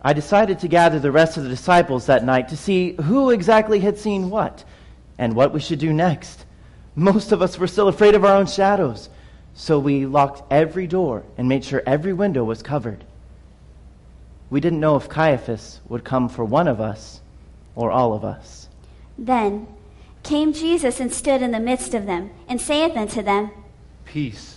I 0.00 0.12
decided 0.12 0.58
to 0.60 0.68
gather 0.68 0.98
the 0.98 1.12
rest 1.12 1.36
of 1.36 1.42
the 1.42 1.48
disciples 1.48 2.06
that 2.06 2.24
night 2.24 2.48
to 2.48 2.56
see 2.56 2.94
who 2.94 3.30
exactly 3.30 3.80
had 3.80 3.98
seen 3.98 4.30
what 4.30 4.64
and 5.18 5.34
what 5.34 5.52
we 5.52 5.60
should 5.60 5.78
do 5.78 5.92
next. 5.92 6.44
Most 6.94 7.32
of 7.32 7.42
us 7.42 7.58
were 7.58 7.66
still 7.66 7.88
afraid 7.88 8.14
of 8.14 8.24
our 8.24 8.36
own 8.36 8.46
shadows, 8.46 9.10
so 9.54 9.78
we 9.78 10.06
locked 10.06 10.42
every 10.50 10.86
door 10.86 11.24
and 11.36 11.48
made 11.48 11.64
sure 11.64 11.82
every 11.86 12.12
window 12.12 12.44
was 12.44 12.62
covered. 12.62 13.04
We 14.50 14.60
didn't 14.60 14.80
know 14.80 14.96
if 14.96 15.08
Caiaphas 15.08 15.80
would 15.88 16.04
come 16.04 16.28
for 16.28 16.44
one 16.44 16.68
of 16.68 16.80
us 16.80 17.20
or 17.74 17.90
all 17.90 18.14
of 18.14 18.24
us. 18.24 18.68
Then 19.18 19.66
came 20.22 20.52
Jesus 20.54 21.00
and 21.00 21.12
stood 21.12 21.42
in 21.42 21.50
the 21.50 21.60
midst 21.60 21.92
of 21.92 22.06
them, 22.06 22.30
and 22.48 22.58
saith 22.58 22.96
unto 22.96 23.20
them, 23.20 23.50
Peace 24.06 24.53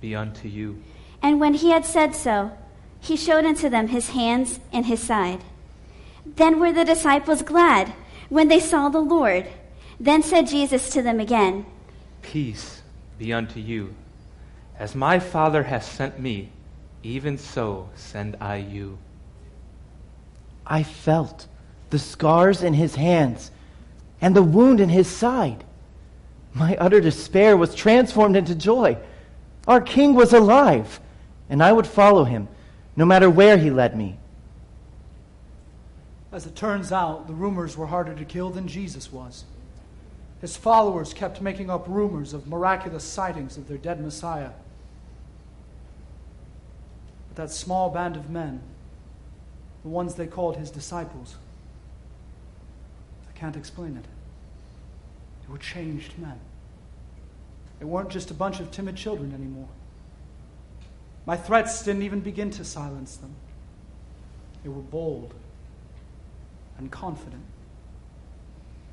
be 0.00 0.14
unto 0.14 0.48
you. 0.48 0.82
And 1.22 1.40
when 1.40 1.54
he 1.54 1.70
had 1.70 1.84
said 1.84 2.14
so, 2.14 2.52
he 3.00 3.16
showed 3.16 3.44
unto 3.44 3.68
them 3.68 3.88
his 3.88 4.10
hands 4.10 4.60
and 4.72 4.86
his 4.86 5.02
side. 5.02 5.42
Then 6.24 6.60
were 6.60 6.72
the 6.72 6.84
disciples 6.84 7.42
glad 7.42 7.92
when 8.28 8.48
they 8.48 8.60
saw 8.60 8.88
the 8.88 9.00
Lord. 9.00 9.46
Then 9.98 10.22
said 10.22 10.46
Jesus 10.46 10.90
to 10.90 11.02
them 11.02 11.20
again, 11.20 11.66
Peace 12.22 12.82
be 13.18 13.32
unto 13.32 13.60
you. 13.60 13.94
As 14.78 14.94
my 14.94 15.18
Father 15.18 15.64
hath 15.64 15.84
sent 15.84 16.20
me, 16.20 16.50
even 17.02 17.38
so 17.38 17.88
send 17.94 18.36
I 18.40 18.56
you. 18.56 18.98
I 20.66 20.82
felt 20.82 21.46
the 21.90 21.98
scars 21.98 22.62
in 22.62 22.74
his 22.74 22.94
hands 22.94 23.50
and 24.20 24.36
the 24.36 24.42
wound 24.42 24.80
in 24.80 24.88
his 24.88 25.08
side. 25.08 25.64
My 26.52 26.76
utter 26.76 27.00
despair 27.00 27.56
was 27.56 27.74
transformed 27.74 28.36
into 28.36 28.54
joy. 28.54 28.98
Our 29.68 29.82
king 29.82 30.14
was 30.14 30.32
alive, 30.32 30.98
and 31.50 31.62
I 31.62 31.72
would 31.72 31.86
follow 31.86 32.24
him 32.24 32.48
no 32.96 33.04
matter 33.04 33.28
where 33.28 33.58
he 33.58 33.70
led 33.70 33.96
me. 33.96 34.16
As 36.32 36.46
it 36.46 36.56
turns 36.56 36.90
out, 36.90 37.26
the 37.26 37.34
rumors 37.34 37.76
were 37.76 37.86
harder 37.86 38.14
to 38.14 38.24
kill 38.24 38.50
than 38.50 38.66
Jesus 38.66 39.12
was. 39.12 39.44
His 40.40 40.56
followers 40.56 41.12
kept 41.12 41.42
making 41.42 41.68
up 41.68 41.86
rumors 41.86 42.32
of 42.32 42.48
miraculous 42.48 43.04
sightings 43.04 43.58
of 43.58 43.68
their 43.68 43.76
dead 43.76 44.00
Messiah. 44.00 44.50
But 47.28 47.36
that 47.36 47.50
small 47.50 47.90
band 47.90 48.16
of 48.16 48.30
men, 48.30 48.62
the 49.82 49.90
ones 49.90 50.14
they 50.14 50.26
called 50.26 50.56
his 50.56 50.70
disciples, 50.70 51.36
I 53.28 53.38
can't 53.38 53.56
explain 53.56 53.96
it. 53.96 54.04
They 55.42 55.52
were 55.52 55.58
changed 55.58 56.18
men. 56.18 56.40
They 57.78 57.84
weren't 57.84 58.10
just 58.10 58.30
a 58.30 58.34
bunch 58.34 58.60
of 58.60 58.70
timid 58.70 58.96
children 58.96 59.32
anymore. 59.32 59.68
My 61.26 61.36
threats 61.36 61.84
didn't 61.84 62.02
even 62.02 62.20
begin 62.20 62.50
to 62.52 62.64
silence 62.64 63.16
them. 63.16 63.34
They 64.62 64.68
were 64.68 64.80
bold 64.80 65.34
and 66.78 66.90
confident. 66.90 67.44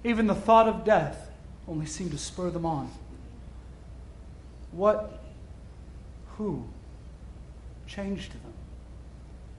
Even 0.03 0.27
the 0.27 0.35
thought 0.35 0.67
of 0.67 0.83
death 0.83 1.29
only 1.67 1.85
seemed 1.85 2.11
to 2.11 2.17
spur 2.17 2.49
them 2.49 2.65
on. 2.65 2.91
What, 4.71 5.23
who 6.37 6.65
changed 7.87 8.33
them? 8.33 8.53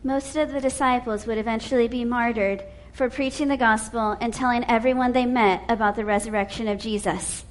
Most 0.05 0.37
of 0.37 0.53
the 0.53 0.61
disciples 0.61 1.27
would 1.27 1.39
eventually 1.39 1.89
be 1.89 2.05
martyred 2.05 2.63
for 2.93 3.11
preaching 3.11 3.49
the 3.49 3.57
gospel 3.57 4.17
and 4.21 4.33
telling 4.33 4.65
everyone 4.65 5.13
they 5.13 5.27
met 5.27 5.65
about 5.69 5.97
the 5.97 6.05
resurrection 6.05 6.69
of 6.69 6.79
Jesus. 6.79 7.45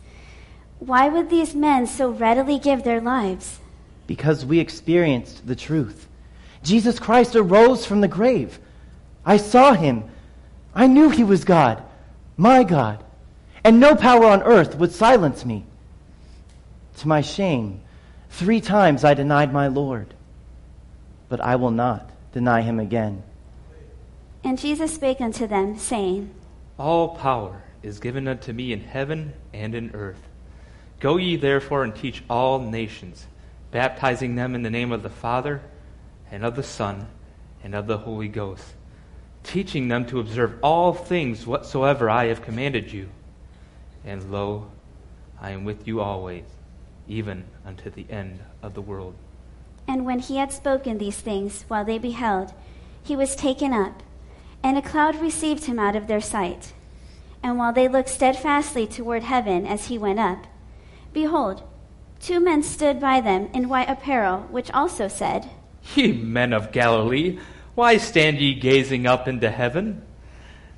Why 0.85 1.09
would 1.09 1.31
these 1.31 1.55
men 1.55 1.87
so 1.87 2.11
readily 2.11 2.59
give 2.59 2.83
their 2.83 3.01
lives? 3.01 3.59
Because 4.05 4.45
we 4.45 4.59
experienced 4.59 5.47
the 5.47 5.55
truth. 5.55 6.07
Jesus 6.61 6.99
Christ 6.99 7.35
arose 7.35 7.87
from 7.87 8.01
the 8.01 8.07
grave. 8.07 8.59
I 9.25 9.37
saw 9.37 9.73
him. 9.73 10.03
I 10.75 10.85
knew 10.85 11.09
he 11.09 11.23
was 11.23 11.43
God, 11.43 11.81
my 12.37 12.63
God, 12.63 13.03
and 13.63 13.79
no 13.79 13.95
power 13.95 14.25
on 14.25 14.43
earth 14.43 14.75
would 14.75 14.91
silence 14.91 15.43
me. 15.43 15.65
To 16.97 17.07
my 17.07 17.21
shame, 17.21 17.81
three 18.29 18.61
times 18.61 19.03
I 19.03 19.15
denied 19.15 19.51
my 19.51 19.67
Lord, 19.67 20.13
but 21.29 21.41
I 21.41 21.55
will 21.55 21.71
not 21.71 22.11
deny 22.31 22.61
him 22.61 22.79
again. 22.79 23.23
And 24.43 24.59
Jesus 24.59 24.93
spake 24.93 25.19
unto 25.19 25.47
them, 25.47 25.79
saying, 25.79 26.29
All 26.77 27.15
power 27.15 27.63
is 27.81 27.99
given 27.99 28.27
unto 28.27 28.53
me 28.53 28.71
in 28.71 28.81
heaven 28.81 29.33
and 29.51 29.73
in 29.73 29.89
earth. 29.95 30.21
Go 31.05 31.17
ye 31.17 31.35
therefore 31.35 31.83
and 31.83 31.95
teach 31.95 32.23
all 32.31 32.57
nations, 32.57 33.27
baptizing 33.69 34.33
them 34.33 34.55
in 34.55 34.63
the 34.63 34.71
name 34.71 34.91
of 34.91 35.03
the 35.03 35.09
Father, 35.11 35.61
and 36.31 36.43
of 36.43 36.55
the 36.55 36.63
Son, 36.63 37.05
and 37.63 37.75
of 37.75 37.85
the 37.85 37.99
Holy 37.99 38.27
Ghost, 38.27 38.73
teaching 39.43 39.87
them 39.87 40.07
to 40.07 40.19
observe 40.19 40.57
all 40.63 40.93
things 40.95 41.45
whatsoever 41.45 42.09
I 42.09 42.25
have 42.25 42.41
commanded 42.41 42.91
you. 42.91 43.09
And 44.03 44.31
lo, 44.31 44.71
I 45.39 45.51
am 45.51 45.63
with 45.63 45.87
you 45.87 46.01
always, 46.01 46.45
even 47.07 47.43
unto 47.63 47.91
the 47.91 48.07
end 48.09 48.39
of 48.63 48.73
the 48.73 48.81
world. 48.81 49.13
And 49.87 50.07
when 50.07 50.17
he 50.17 50.37
had 50.37 50.51
spoken 50.51 50.97
these 50.97 51.17
things, 51.17 51.65
while 51.67 51.85
they 51.85 51.99
beheld, 51.99 52.51
he 53.03 53.15
was 53.15 53.35
taken 53.35 53.73
up, 53.73 54.01
and 54.63 54.75
a 54.75 54.81
cloud 54.81 55.21
received 55.21 55.65
him 55.65 55.77
out 55.77 55.95
of 55.95 56.07
their 56.07 56.19
sight. 56.19 56.73
And 57.43 57.59
while 57.59 57.73
they 57.73 57.87
looked 57.87 58.09
steadfastly 58.09 58.87
toward 58.87 59.21
heaven 59.21 59.67
as 59.67 59.89
he 59.89 59.99
went 59.99 60.17
up, 60.17 60.47
behold, 61.15 61.63
two 62.19 62.39
men 62.39 62.61
stood 62.61 62.99
by 62.99 63.21
them 63.21 63.49
in 63.53 63.69
white 63.69 63.89
apparel, 63.89 64.41
which 64.51 64.69
also 64.71 65.07
said, 65.07 65.49
Ye 65.95 66.11
men 66.11 66.53
of 66.53 66.71
Galilee, 66.71 67.39
why 67.73 67.97
stand 67.97 68.37
ye 68.39 68.53
gazing 68.53 69.07
up 69.07 69.27
into 69.27 69.49
heaven? 69.49 70.03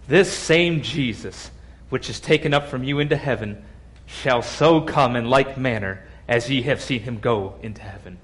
This 0.08 0.32
same 0.32 0.82
Jesus, 0.82 1.52
which 1.90 2.10
is 2.10 2.20
taken 2.20 2.54
up 2.54 2.68
from 2.68 2.84
you 2.84 3.00
into 3.00 3.18
heaven, 3.18 3.66
shall 4.06 4.42
so 4.42 4.80
come 4.80 5.16
in 5.16 5.30
like 5.30 5.58
manner 5.58 6.08
as 6.28 6.50
ye 6.50 6.62
have 6.62 6.82
seen 6.82 7.02
him 7.02 7.20
go 7.20 7.56
into 7.62 7.82
heaven. 7.82 8.20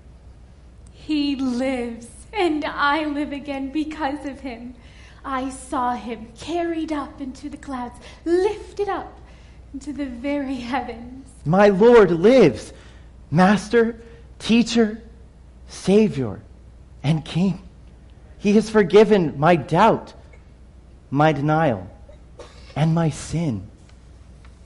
He 0.91 1.35
lives, 1.35 2.07
and 2.31 2.63
I 2.63 3.05
live 3.05 3.33
again 3.33 3.71
because 3.71 4.25
of 4.25 4.39
him. 4.41 4.75
I 5.25 5.49
saw 5.49 5.95
him 5.95 6.27
carried 6.39 6.93
up 6.93 7.19
into 7.19 7.49
the 7.49 7.57
clouds, 7.57 7.99
lifted 8.23 8.87
up 8.87 9.19
into 9.73 9.93
the 9.93 10.05
very 10.05 10.55
heavens. 10.55 11.22
My 11.45 11.67
Lord 11.69 12.11
lives, 12.11 12.73
Master, 13.29 13.99
Teacher, 14.39 15.01
Savior, 15.67 16.41
and 17.03 17.25
King. 17.25 17.61
He 18.37 18.53
has 18.53 18.69
forgiven 18.69 19.39
my 19.39 19.55
doubt, 19.55 20.13
my 21.09 21.31
denial, 21.31 21.89
and 22.75 22.93
my 22.93 23.09
sin. 23.09 23.67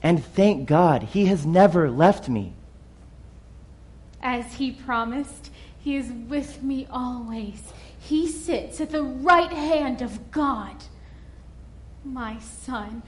And 0.03 0.23
thank 0.23 0.67
God, 0.67 1.03
He 1.03 1.25
has 1.25 1.45
never 1.45 1.89
left 1.89 2.29
me. 2.29 2.53
As 4.21 4.53
He 4.53 4.71
promised, 4.71 5.51
He 5.79 5.95
is 5.95 6.11
with 6.11 6.61
me 6.61 6.87
always. 6.91 7.73
He 7.99 8.27
sits 8.27 8.79
at 8.79 8.91
the 8.91 9.03
right 9.03 9.51
hand 9.51 10.01
of 10.01 10.31
God. 10.31 10.75
My 12.05 12.39
Son, 12.39 13.01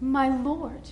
my 0.00 0.28
Lord, 0.28 0.90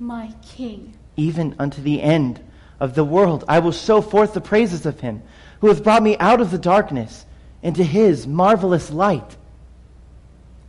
my 0.00 0.34
King. 0.42 0.94
Even 1.16 1.54
unto 1.58 1.82
the 1.82 2.02
end 2.02 2.40
of 2.78 2.94
the 2.94 3.04
world, 3.04 3.44
I 3.48 3.58
will 3.58 3.72
show 3.72 4.00
forth 4.00 4.32
the 4.34 4.40
praises 4.40 4.86
of 4.86 5.00
Him 5.00 5.22
who 5.60 5.68
hath 5.68 5.84
brought 5.84 6.02
me 6.02 6.16
out 6.18 6.40
of 6.40 6.50
the 6.50 6.58
darkness 6.58 7.26
into 7.62 7.84
His 7.84 8.26
marvelous 8.26 8.90
light. 8.90 9.36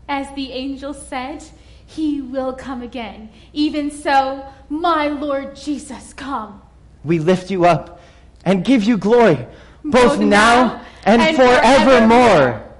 As 0.09 0.33
the 0.35 0.51
angel 0.51 0.93
said, 0.93 1.43
He 1.85 2.21
will 2.21 2.53
come 2.53 2.81
again. 2.81 3.29
Even 3.53 3.89
so, 3.89 4.45
my 4.69 5.07
Lord 5.07 5.55
Jesus, 5.55 6.13
come. 6.13 6.61
We 7.03 7.19
lift 7.19 7.49
you 7.49 7.65
up 7.65 8.01
and 8.43 8.65
give 8.65 8.83
you 8.83 8.97
glory, 8.97 9.47
both, 9.83 10.17
Both 10.17 10.19
now, 10.19 10.27
now 10.27 10.85
and, 11.05 11.21
and 11.21 11.37
forevermore. 11.37 11.85
forevermore. 11.85 12.70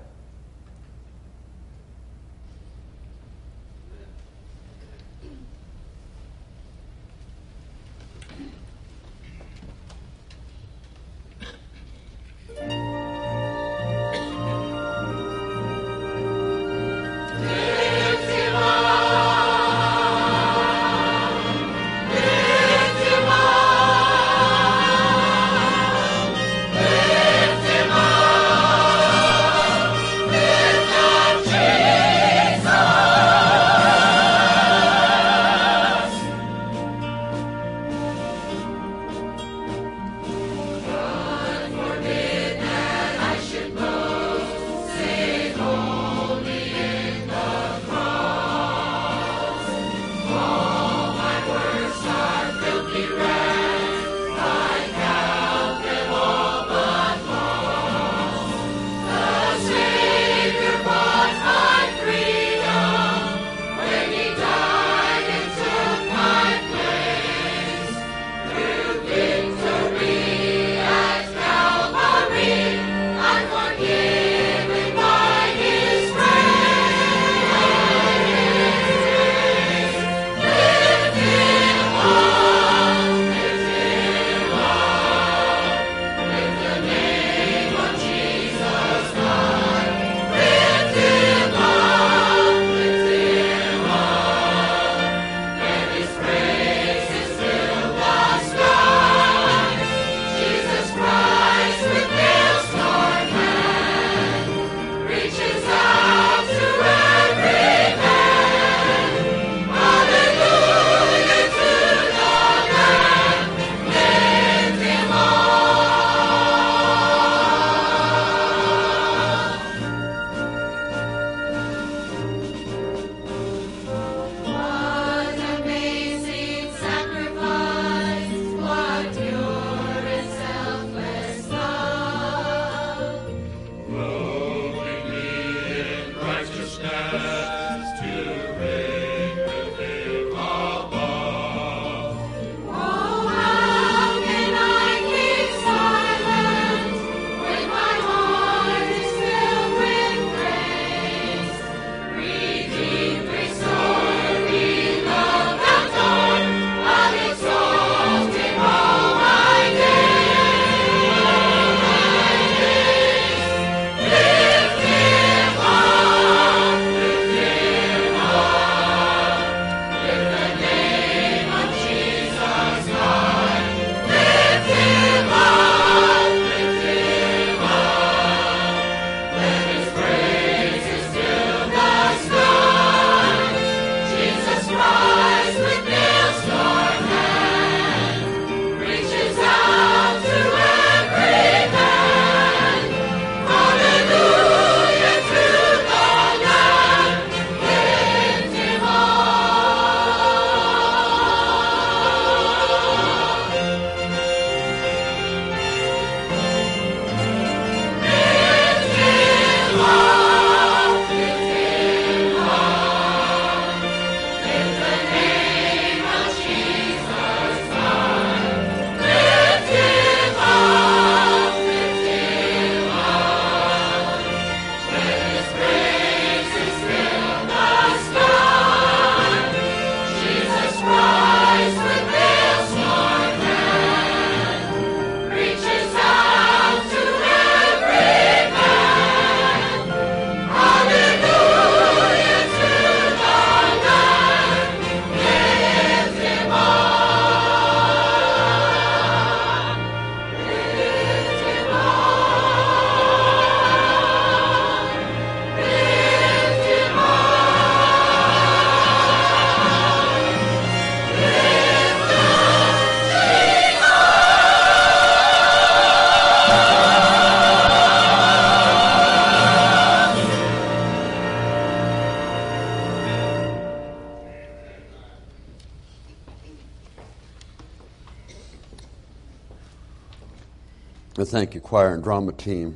Thank 281.32 281.56
you, 281.56 281.62
choir 281.62 281.94
and 281.94 282.04
drama 282.04 282.34
team. 282.34 282.76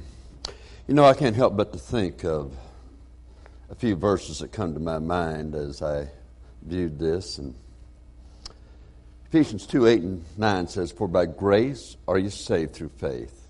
You 0.88 0.94
know, 0.94 1.04
I 1.04 1.14
can't 1.14 1.36
help 1.36 1.58
but 1.58 1.74
to 1.74 1.78
think 1.78 2.24
of 2.24 2.56
a 3.70 3.76
few 3.76 3.98
verses 3.98 4.40
that 4.40 4.54
come 4.54 4.74
to 4.76 4.80
my 4.80 4.98
mind 4.98 5.56
as 5.56 5.82
I 5.82 6.08
viewed 6.62 6.98
this. 6.98 7.38
And 7.38 7.54
Ephesians 9.26 9.68
2 9.68 9.88
8 9.88 10.02
and 10.04 10.26
9 10.38 10.68
says, 10.70 10.94
For 10.94 11.10
by 11.10 11.26
grace 11.26 11.98
are 12.08 12.18
you 12.18 12.30
saved 12.30 12.74
through 12.74 12.92
faith, 12.98 13.46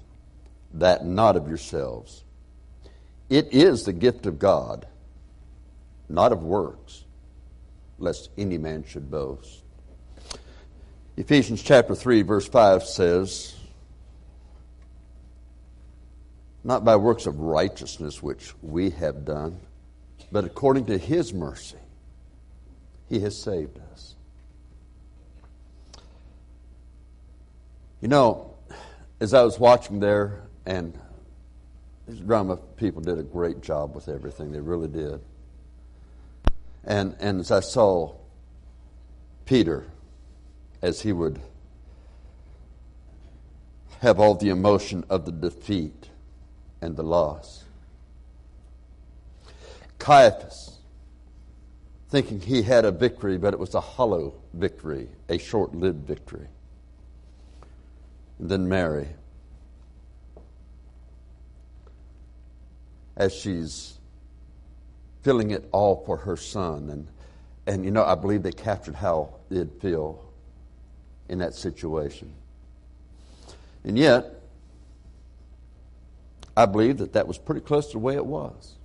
that 0.73 1.05
not 1.05 1.35
of 1.35 1.47
yourselves. 1.47 2.23
It 3.29 3.53
is 3.53 3.83
the 3.83 3.93
gift 3.93 4.25
of 4.25 4.39
God, 4.39 4.87
not 6.09 6.31
of 6.31 6.41
works, 6.41 7.03
lest 7.99 8.31
any 8.39 8.57
man 8.57 8.83
should 8.83 9.11
boast. 9.11 9.61
Ephesians 11.15 11.61
chapter 11.61 11.93
3, 11.93 12.23
verse 12.23 12.47
5 12.47 12.83
says, 12.83 13.55
Not 16.65 16.83
by 16.83 16.95
works 16.95 17.27
of 17.27 17.39
righteousness 17.39 18.23
which 18.23 18.55
we 18.63 18.89
have 18.89 19.23
done, 19.23 19.59
but 20.31 20.45
according 20.45 20.87
to 20.87 20.97
his 20.97 21.31
mercy, 21.31 21.77
he 23.07 23.19
has 23.19 23.37
saved 23.37 23.77
us. 23.93 24.15
You 28.01 28.07
know, 28.07 28.55
as 29.19 29.35
I 29.35 29.43
was 29.43 29.59
watching 29.59 29.99
there, 29.99 30.41
and 30.65 30.97
these 32.07 32.19
drama 32.19 32.57
people 32.57 32.99
did 32.99 33.19
a 33.19 33.23
great 33.23 33.61
job 33.61 33.93
with 33.93 34.09
everything, 34.09 34.51
they 34.51 34.59
really 34.59 34.87
did. 34.87 35.21
And, 36.83 37.15
and 37.19 37.41
as 37.41 37.51
I 37.51 37.59
saw 37.59 38.15
Peter, 39.45 39.85
as 40.81 41.01
he 41.01 41.13
would 41.13 41.39
have 43.99 44.19
all 44.19 44.33
the 44.33 44.49
emotion 44.49 45.03
of 45.11 45.25
the 45.27 45.31
defeat 45.31 46.09
and 46.85 46.95
the 46.95 47.03
loss. 47.03 47.63
Caiaphas, 49.99 50.77
thinking 52.09 52.39
he 52.39 52.61
had 52.61 52.85
a 52.85 52.91
victory, 52.91 53.37
but 53.37 53.53
it 53.53 53.59
was 53.59 53.73
a 53.73 53.81
hollow 53.81 54.35
victory, 54.53 55.09
a 55.27 55.37
short 55.37 55.73
lived 55.73 56.07
victory. 56.07 56.47
And 58.39 58.49
then 58.49 58.69
Mary, 58.69 59.07
as 63.17 63.33
she's 63.33 63.97
feeling 65.23 65.51
it 65.51 65.67
all 65.71 66.03
for 66.05 66.17
her 66.17 66.37
son. 66.37 66.89
And, 66.89 67.07
and 67.65 67.83
you 67.83 67.91
know, 67.91 68.03
I 68.03 68.13
believe 68.13 68.43
they 68.43 68.51
captured 68.51 68.95
how 68.95 69.35
it'd 69.49 69.81
feel 69.81 70.23
in 71.29 71.39
that 71.39 71.55
situation. 71.55 72.31
And 73.83 73.97
yet, 73.97 74.35
I 76.57 76.65
believe 76.65 76.97
that 76.97 77.13
that 77.13 77.27
was 77.27 77.37
pretty 77.37 77.61
close 77.61 77.87
to 77.87 77.93
the 77.93 77.99
way 77.99 78.15
it 78.15 78.25
was. 78.25 78.75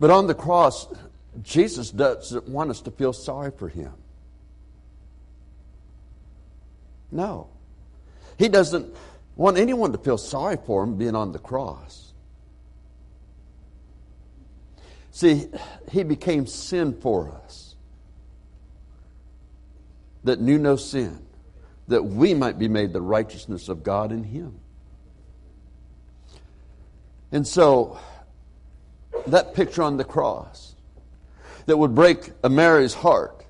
But 0.00 0.10
on 0.10 0.26
the 0.26 0.34
cross, 0.34 0.86
Jesus 1.42 1.90
doesn't 1.90 2.48
want 2.48 2.70
us 2.70 2.80
to 2.82 2.90
feel 2.90 3.12
sorry 3.12 3.50
for 3.50 3.68
him. 3.68 3.92
No. 7.10 7.48
He 8.38 8.48
doesn't 8.48 8.94
want 9.36 9.56
anyone 9.56 9.92
to 9.92 9.98
feel 9.98 10.18
sorry 10.18 10.58
for 10.64 10.82
him 10.82 10.96
being 10.96 11.14
on 11.14 11.32
the 11.32 11.38
cross. 11.38 12.12
See, 15.10 15.46
he 15.92 16.02
became 16.02 16.46
sin 16.46 16.92
for 17.00 17.30
us 17.30 17.76
that 20.24 20.40
knew 20.40 20.58
no 20.58 20.74
sin, 20.74 21.24
that 21.88 22.02
we 22.02 22.34
might 22.34 22.58
be 22.58 22.68
made 22.68 22.92
the 22.92 23.00
righteousness 23.00 23.68
of 23.68 23.82
God 23.82 24.12
in 24.12 24.24
him. 24.24 24.58
And 27.30 27.46
so, 27.46 27.98
that 29.26 29.54
picture 29.54 29.82
on 29.82 29.96
the 29.96 30.04
cross 30.04 30.74
that 31.66 31.76
would 31.76 31.94
break 31.94 32.30
a 32.42 32.48
Mary's 32.48 32.94
heart, 32.94 33.44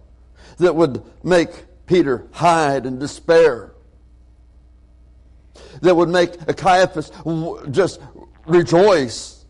that 0.59 0.75
would 0.75 1.03
make 1.23 1.51
Peter 1.87 2.27
hide 2.33 2.87
and 2.87 2.99
despair, 2.99 3.73
that 5.83 5.95
would 5.95 6.09
make 6.09 6.35
a 6.49 6.55
Caiaphas 6.55 7.11
just 7.71 8.01
rejoice 8.47 9.45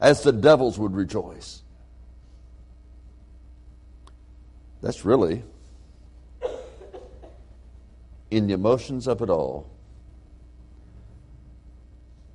as 0.00 0.22
the 0.22 0.32
devils 0.32 0.78
would 0.78 0.94
rejoice. 0.94 1.62
That's 4.80 5.04
really, 5.04 5.42
in 8.30 8.46
the 8.46 8.54
emotions 8.54 9.06
of 9.06 9.22
it 9.22 9.30
all, 9.30 9.68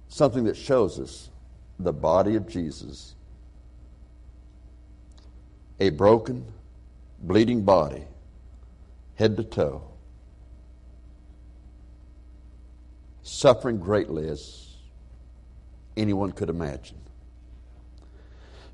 something 0.07 0.43
that 0.45 0.57
shows 0.57 0.99
us 0.99 1.29
the 1.79 1.93
body 1.93 2.35
of 2.35 2.47
Jesus. 2.47 3.15
A 5.79 5.89
broken, 5.89 6.45
bleeding 7.19 7.63
body, 7.63 8.03
head 9.15 9.37
to 9.37 9.43
toe, 9.43 9.83
suffering 13.23 13.79
greatly 13.79 14.29
as 14.29 14.75
anyone 15.97 16.31
could 16.31 16.49
imagine. 16.49 16.97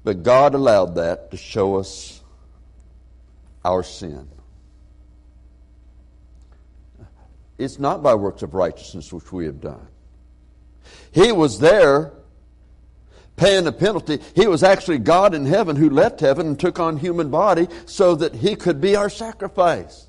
But 0.03 0.23
God 0.23 0.53
allowed 0.53 0.95
that 0.95 1.31
to 1.31 1.37
show 1.37 1.75
us 1.75 2.21
our 3.63 3.83
sin. 3.83 4.27
It's 7.59 7.77
not 7.77 8.01
by 8.01 8.15
works 8.15 8.41
of 8.41 8.53
righteousness 8.53 9.11
which 9.11 9.31
we 9.31 9.45
have 9.45 9.59
done. 9.59 9.85
He 11.11 11.31
was 11.31 11.59
there 11.59 12.13
paying 13.35 13.67
a 13.67 13.71
penalty. 13.71 14.19
He 14.33 14.47
was 14.47 14.63
actually 14.63 14.99
God 14.99 15.33
in 15.35 15.45
heaven 15.45 15.75
who 15.75 15.89
left 15.89 16.21
heaven 16.21 16.47
and 16.47 16.59
took 16.59 16.79
on 16.79 16.97
human 16.97 17.29
body 17.29 17.67
so 17.85 18.15
that 18.15 18.35
he 18.35 18.55
could 18.55 18.79
be 18.79 18.95
our 18.95 19.09
sacrifice. 19.09 20.07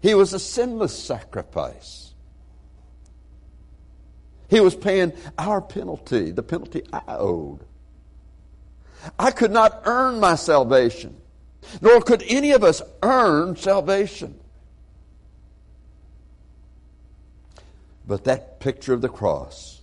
He 0.00 0.14
was 0.14 0.32
a 0.32 0.38
sinless 0.38 0.98
sacrifice. 0.98 2.14
He 4.48 4.60
was 4.60 4.74
paying 4.74 5.12
our 5.38 5.60
penalty, 5.60 6.30
the 6.30 6.42
penalty 6.42 6.82
I 6.92 7.02
owed. 7.08 7.60
I 9.18 9.30
could 9.30 9.50
not 9.50 9.82
earn 9.84 10.18
my 10.18 10.34
salvation, 10.34 11.19
nor 11.80 12.00
could 12.00 12.22
any 12.26 12.52
of 12.52 12.64
us 12.64 12.82
earn 13.02 13.56
salvation. 13.56 14.38
But 18.06 18.24
that 18.24 18.60
picture 18.60 18.92
of 18.92 19.02
the 19.02 19.08
cross 19.08 19.80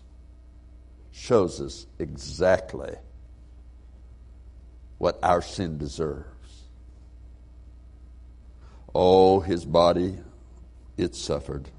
shows 1.11 1.61
us 1.61 1.85
exactly 1.97 2.95
what 4.97 5.17
our 5.23 5.41
sin 5.41 5.77
deserves. 5.77 6.25
Oh, 8.93 9.39
his 9.39 9.63
body, 9.65 10.17
it 10.97 11.15
suffered 11.15 11.69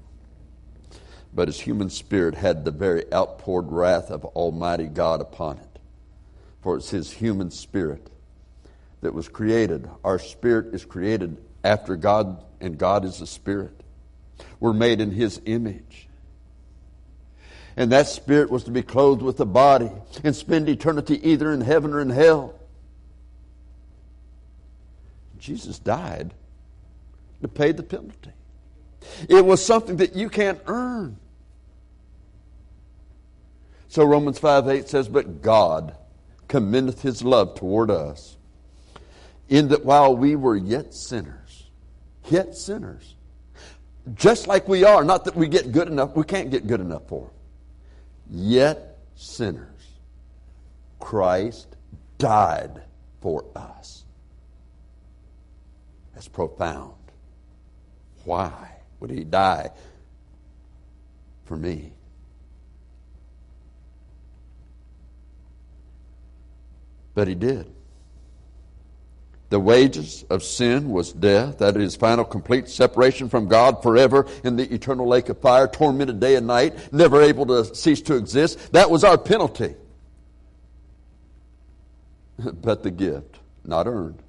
but 1.33 1.47
his 1.47 1.61
human 1.61 1.89
spirit 1.89 2.35
had 2.35 2.65
the 2.65 2.71
very 2.71 3.11
outpoured 3.13 3.71
wrath 3.71 4.09
of 4.09 4.25
Almighty 4.25 4.87
God 4.87 5.21
upon 5.21 5.57
it. 5.57 5.79
For 6.61 6.77
it's 6.77 6.89
his 6.89 7.11
human 7.13 7.51
spirit 7.51 8.09
that 9.01 9.13
was 9.13 9.27
created. 9.27 9.89
Our 10.03 10.19
spirit 10.19 10.73
is 10.73 10.85
created 10.85 11.37
after 11.63 11.95
God, 11.95 12.43
and 12.59 12.77
God 12.77 13.05
is 13.05 13.21
a 13.21 13.27
spirit. 13.27 13.83
We're 14.59 14.73
made 14.73 15.01
in 15.01 15.11
his 15.11 15.41
image. 15.45 16.07
And 17.77 17.91
that 17.91 18.07
spirit 18.07 18.49
was 18.49 18.65
to 18.65 18.71
be 18.71 18.81
clothed 18.81 19.21
with 19.21 19.39
a 19.39 19.45
body 19.45 19.89
and 20.23 20.35
spend 20.35 20.67
eternity 20.67 21.19
either 21.29 21.53
in 21.53 21.61
heaven 21.61 21.93
or 21.93 22.01
in 22.01 22.09
hell. 22.09 22.59
Jesus 25.37 25.79
died 25.79 26.33
to 27.41 27.47
pay 27.47 27.71
the 27.71 27.83
penalty. 27.83 28.31
It 29.29 29.45
was 29.45 29.65
something 29.65 29.97
that 29.97 30.15
you 30.15 30.29
can't 30.29 30.59
earn. 30.67 31.17
So 33.87 34.03
Romans 34.03 34.37
5 34.37 34.67
8 34.67 34.89
says, 34.89 35.07
But 35.07 35.41
God 35.41 35.95
commendeth 36.47 37.01
his 37.01 37.23
love 37.23 37.55
toward 37.55 37.89
us, 37.89 38.37
in 39.49 39.67
that 39.69 39.83
while 39.83 40.15
we 40.15 40.35
were 40.35 40.55
yet 40.55 40.93
sinners, 40.93 41.69
yet 42.29 42.55
sinners, 42.55 43.15
just 44.13 44.47
like 44.47 44.67
we 44.67 44.83
are, 44.83 45.03
not 45.03 45.25
that 45.25 45.35
we 45.35 45.47
get 45.47 45.71
good 45.71 45.87
enough, 45.87 46.15
we 46.15 46.23
can't 46.23 46.49
get 46.49 46.65
good 46.65 46.79
enough 46.79 47.07
for 47.07 47.29
yet 48.29 48.99
sinners, 49.15 49.65
Christ 50.99 51.75
died 52.17 52.81
for 53.21 53.43
us. 53.55 54.05
That's 56.13 56.27
profound. 56.27 56.93
Why? 58.23 58.79
would 58.99 59.09
he 59.09 59.23
die 59.23 59.71
for 61.45 61.55
me? 61.55 61.93
But 67.15 67.27
he 67.27 67.35
did. 67.35 67.73
The 69.49 69.59
wages 69.59 70.23
of 70.29 70.43
sin 70.43 70.91
was 70.91 71.11
death, 71.11 71.57
that 71.57 71.75
is, 71.75 71.95
final 71.95 72.23
complete 72.23 72.69
separation 72.69 73.29
from 73.29 73.47
God 73.47 73.81
forever 73.81 74.27
in 74.43 74.55
the 74.55 74.71
eternal 74.71 75.07
lake 75.07 75.29
of 75.29 75.39
fire, 75.39 75.67
tormented 75.67 76.19
day 76.19 76.35
and 76.35 76.45
night, 76.45 76.93
never 76.93 77.21
able 77.21 77.47
to 77.47 77.73
cease 77.73 78.01
to 78.01 78.15
exist. 78.15 78.71
That 78.73 78.91
was 78.91 79.03
our 79.03 79.17
penalty. 79.17 79.75
but 82.61 82.83
the 82.83 82.91
gift, 82.91 83.39
not 83.65 83.87
earned, 83.87 84.21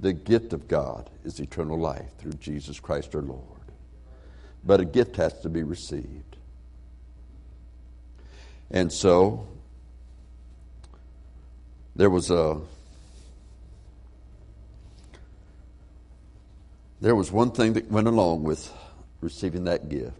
the 0.00 0.12
gift 0.12 0.52
of 0.52 0.66
God 0.66 1.08
is 1.24 1.38
eternal 1.38 1.78
life 1.78 2.10
through 2.18 2.32
Jesus 2.32 2.80
Christ 2.80 3.14
our 3.14 3.22
Lord. 3.22 3.42
But 4.64 4.80
a 4.80 4.84
gift 4.84 5.16
has 5.16 5.40
to 5.40 5.48
be 5.48 5.62
received. 5.62 6.36
And 8.72 8.92
so, 8.92 9.46
there 11.94 12.10
was 12.10 12.30
a 12.30 12.60
there 17.00 17.14
was 17.14 17.30
one 17.30 17.50
thing 17.50 17.74
that 17.74 17.90
went 17.90 18.08
along 18.08 18.42
with 18.42 18.72
receiving 19.20 19.64
that 19.64 19.88
gift. 19.88 20.12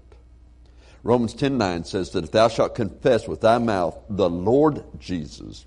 Romans 1.02 1.34
10:9 1.34 1.84
says 1.84 2.10
that 2.10 2.24
if 2.24 2.32
thou 2.32 2.48
shalt 2.48 2.74
confess 2.74 3.28
with 3.28 3.40
thy 3.40 3.58
mouth 3.58 3.96
the 4.10 4.28
Lord 4.28 4.84
Jesus. 4.98 5.64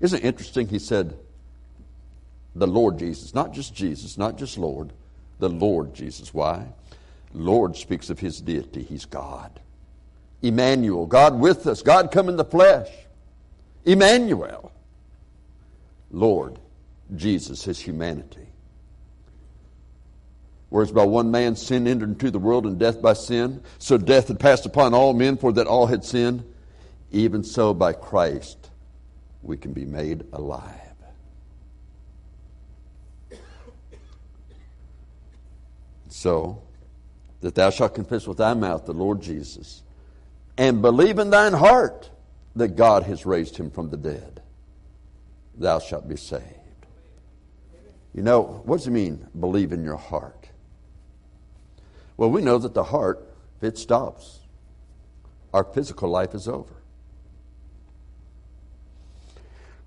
Isn't 0.00 0.20
it 0.20 0.26
interesting 0.26 0.68
he 0.68 0.78
said 0.78 1.18
the 2.54 2.66
Lord 2.66 2.98
Jesus, 2.98 3.34
not 3.34 3.52
just 3.52 3.74
Jesus, 3.74 4.18
not 4.18 4.36
just 4.36 4.58
Lord, 4.58 4.92
the 5.38 5.48
Lord 5.48 5.94
Jesus. 5.94 6.34
Why? 6.34 6.66
Lord 7.32 7.76
speaks 7.76 8.10
of 8.10 8.18
his 8.18 8.40
deity. 8.40 8.82
He's 8.82 9.04
God. 9.04 9.60
Emmanuel, 10.42 11.06
God 11.06 11.38
with 11.38 11.66
us, 11.66 11.82
God 11.82 12.10
come 12.10 12.28
in 12.28 12.36
the 12.36 12.44
flesh. 12.44 12.88
Emmanuel. 13.84 14.72
Lord, 16.10 16.58
Jesus, 17.14 17.64
his 17.64 17.78
humanity. 17.78 18.49
Whereas 20.70 20.92
by 20.92 21.04
one 21.04 21.30
man 21.30 21.56
sin 21.56 21.86
entered 21.86 22.10
into 22.10 22.30
the 22.30 22.38
world 22.38 22.64
and 22.64 22.78
death 22.78 23.02
by 23.02 23.12
sin, 23.12 23.62
so 23.78 23.98
death 23.98 24.28
had 24.28 24.40
passed 24.40 24.66
upon 24.66 24.94
all 24.94 25.12
men 25.12 25.36
for 25.36 25.52
that 25.52 25.66
all 25.66 25.86
had 25.86 26.04
sinned, 26.04 26.44
even 27.10 27.42
so 27.42 27.74
by 27.74 27.92
Christ 27.92 28.70
we 29.42 29.56
can 29.56 29.72
be 29.72 29.84
made 29.84 30.24
alive. 30.32 30.76
So, 36.08 36.62
that 37.40 37.54
thou 37.54 37.70
shalt 37.70 37.94
confess 37.94 38.26
with 38.26 38.38
thy 38.38 38.54
mouth 38.54 38.84
the 38.84 38.92
Lord 38.92 39.22
Jesus, 39.22 39.82
and 40.58 40.82
believe 40.82 41.18
in 41.18 41.30
thine 41.30 41.54
heart 41.54 42.10
that 42.56 42.76
God 42.76 43.04
has 43.04 43.24
raised 43.24 43.56
him 43.56 43.70
from 43.70 43.90
the 43.90 43.96
dead, 43.96 44.42
thou 45.56 45.78
shalt 45.78 46.08
be 46.08 46.16
saved. 46.16 46.44
You 48.12 48.22
know, 48.22 48.62
what 48.64 48.78
does 48.78 48.86
it 48.86 48.90
mean, 48.90 49.26
believe 49.38 49.72
in 49.72 49.84
your 49.84 49.96
heart? 49.96 50.39
Well, 52.20 52.30
we 52.30 52.42
know 52.42 52.58
that 52.58 52.74
the 52.74 52.84
heart, 52.84 53.26
if 53.56 53.64
it 53.64 53.78
stops, 53.78 54.40
our 55.54 55.64
physical 55.64 56.10
life 56.10 56.34
is 56.34 56.48
over. 56.48 56.74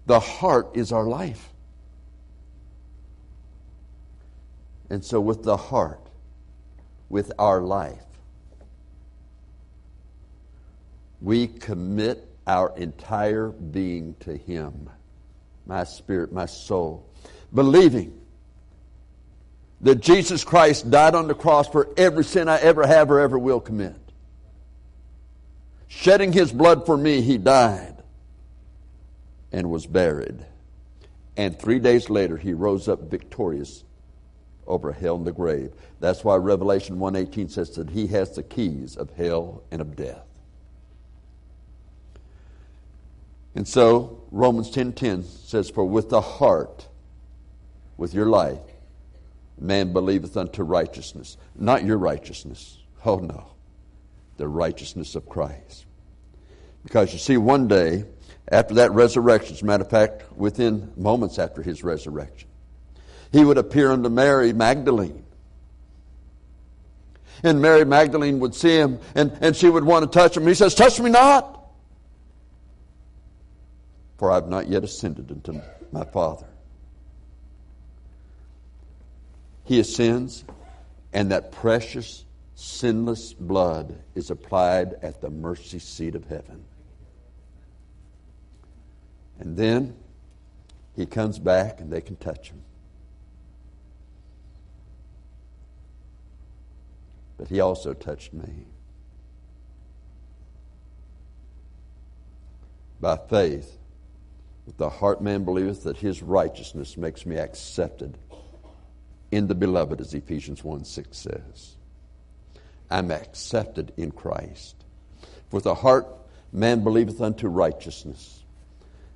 The 0.07 0.19
heart 0.19 0.71
is 0.73 0.91
our 0.91 1.03
life. 1.03 1.49
And 4.89 5.05
so, 5.05 5.21
with 5.21 5.43
the 5.43 5.57
heart, 5.57 6.01
with 7.07 7.31
our 7.37 7.61
life, 7.61 8.01
we 11.21 11.45
commit 11.45 12.27
our 12.47 12.75
entire 12.75 13.49
being 13.49 14.15
to 14.21 14.35
Him 14.35 14.89
my 15.67 15.83
spirit, 15.83 16.33
my 16.33 16.47
soul, 16.47 17.07
believing 17.53 18.22
that 19.83 20.01
Jesus 20.01 20.43
Christ 20.43 20.89
died 20.89 21.13
on 21.13 21.27
the 21.27 21.35
cross 21.35 21.67
for 21.67 21.89
every 21.95 22.23
sin 22.23 22.49
I 22.49 22.59
ever 22.59 22.87
have 22.87 23.11
or 23.11 23.19
ever 23.19 23.37
will 23.37 23.59
commit. 23.59 23.95
Shedding 25.87 26.33
His 26.33 26.51
blood 26.51 26.85
for 26.85 26.97
me, 26.97 27.21
He 27.21 27.37
died 27.37 27.95
and 29.51 29.69
was 29.69 29.85
buried. 29.85 30.45
And 31.37 31.59
three 31.59 31.79
days 31.79 32.09
later, 32.09 32.37
He 32.37 32.53
rose 32.53 32.87
up 32.87 33.11
victorious 33.11 33.83
over 34.65 34.93
hell 34.93 35.15
and 35.15 35.27
the 35.27 35.31
grave. 35.31 35.73
That's 35.99 36.23
why 36.23 36.35
Revelation 36.37 36.99
1:18 36.99 37.49
says 37.49 37.71
that 37.71 37.89
he 37.89 38.07
has 38.07 38.31
the 38.31 38.43
keys 38.43 38.95
of 38.95 39.09
hell 39.11 39.63
and 39.71 39.81
of 39.81 39.95
death. 39.95 40.25
And 43.55 43.67
so 43.67 44.21
Romans 44.31 44.71
10:10 44.71 45.23
says 45.23 45.69
for 45.69 45.85
with 45.85 46.09
the 46.09 46.21
heart 46.21 46.87
with 47.97 48.13
your 48.13 48.25
life 48.25 48.59
man 49.59 49.93
believeth 49.93 50.35
unto 50.37 50.63
righteousness, 50.63 51.37
not 51.55 51.83
your 51.83 51.97
righteousness. 51.97 52.79
Oh 53.05 53.17
no. 53.17 53.47
The 54.37 54.47
righteousness 54.47 55.15
of 55.15 55.29
Christ. 55.29 55.85
Because 56.83 57.13
you 57.13 57.19
see 57.19 57.37
one 57.37 57.67
day 57.67 58.05
after 58.49 58.75
that 58.75 58.91
resurrection, 58.91 59.55
as 59.55 59.61
a 59.61 59.65
matter 59.65 59.83
of 59.83 59.89
fact, 59.89 60.23
within 60.35 60.91
moments 60.97 61.39
after 61.39 61.61
his 61.61 61.83
resurrection, 61.83 62.49
he 63.31 63.43
would 63.43 63.57
appear 63.57 63.91
unto 63.91 64.09
Mary 64.09 64.53
Magdalene. 64.53 65.23
And 67.43 67.61
Mary 67.61 67.85
Magdalene 67.85 68.39
would 68.39 68.55
see 68.55 68.75
him 68.75 68.99
and, 69.15 69.37
and 69.41 69.55
she 69.55 69.69
would 69.69 69.83
want 69.83 70.09
to 70.09 70.19
touch 70.19 70.37
him. 70.37 70.45
He 70.47 70.53
says, 70.53 70.75
Touch 70.75 70.99
me 70.99 71.09
not, 71.09 71.61
for 74.17 74.31
I 74.31 74.35
have 74.35 74.47
not 74.47 74.67
yet 74.67 74.83
ascended 74.83 75.31
unto 75.31 75.61
my 75.91 76.05
Father. 76.05 76.47
He 79.63 79.79
ascends, 79.79 80.43
and 81.13 81.31
that 81.31 81.51
precious, 81.51 82.25
sinless 82.55 83.33
blood 83.33 83.97
is 84.15 84.29
applied 84.29 84.93
at 85.01 85.21
the 85.21 85.29
mercy 85.29 85.79
seat 85.79 86.15
of 86.15 86.25
heaven. 86.25 86.63
And 89.39 89.57
then 89.57 89.95
he 90.95 91.05
comes 91.05 91.39
back 91.39 91.79
and 91.79 91.91
they 91.91 92.01
can 92.01 92.15
touch 92.15 92.49
him. 92.49 92.63
but 97.43 97.49
he 97.49 97.59
also 97.59 97.93
touched 97.93 98.31
me. 98.31 98.65
By 103.01 103.17
faith, 103.17 103.77
with 104.65 104.77
the 104.77 104.89
heart 104.89 105.21
man 105.21 105.43
believeth 105.43 105.83
that 105.83 105.97
his 105.97 106.23
righteousness 106.23 106.95
makes 106.95 107.25
me 107.25 107.35
accepted 107.35 108.17
in 109.33 109.47
the 109.47 109.55
beloved, 109.55 109.99
as 109.99 110.13
Ephesians 110.13 110.63
1 110.63 110.85
6 110.85 111.17
says. 111.17 111.75
I'm 112.89 113.11
accepted 113.11 113.91
in 113.97 114.11
Christ. 114.11 114.75
With 115.51 115.63
the 115.63 115.75
heart 115.75 116.07
man 116.51 116.83
believeth 116.83 117.21
unto 117.21 117.47
righteousness, 117.47 118.43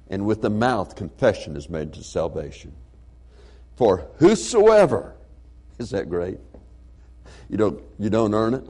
and 0.09 0.25
with 0.25 0.41
the 0.41 0.49
mouth 0.49 0.95
confession 0.95 1.55
is 1.55 1.69
made 1.69 1.93
to 1.93 2.03
salvation. 2.03 2.73
For 3.75 4.07
whosoever, 4.17 5.13
is 5.77 5.91
that 5.91 6.09
great? 6.09 6.39
You 7.49 7.57
don't, 7.57 7.83
you 7.99 8.09
don't 8.09 8.33
earn 8.33 8.55
it. 8.55 8.63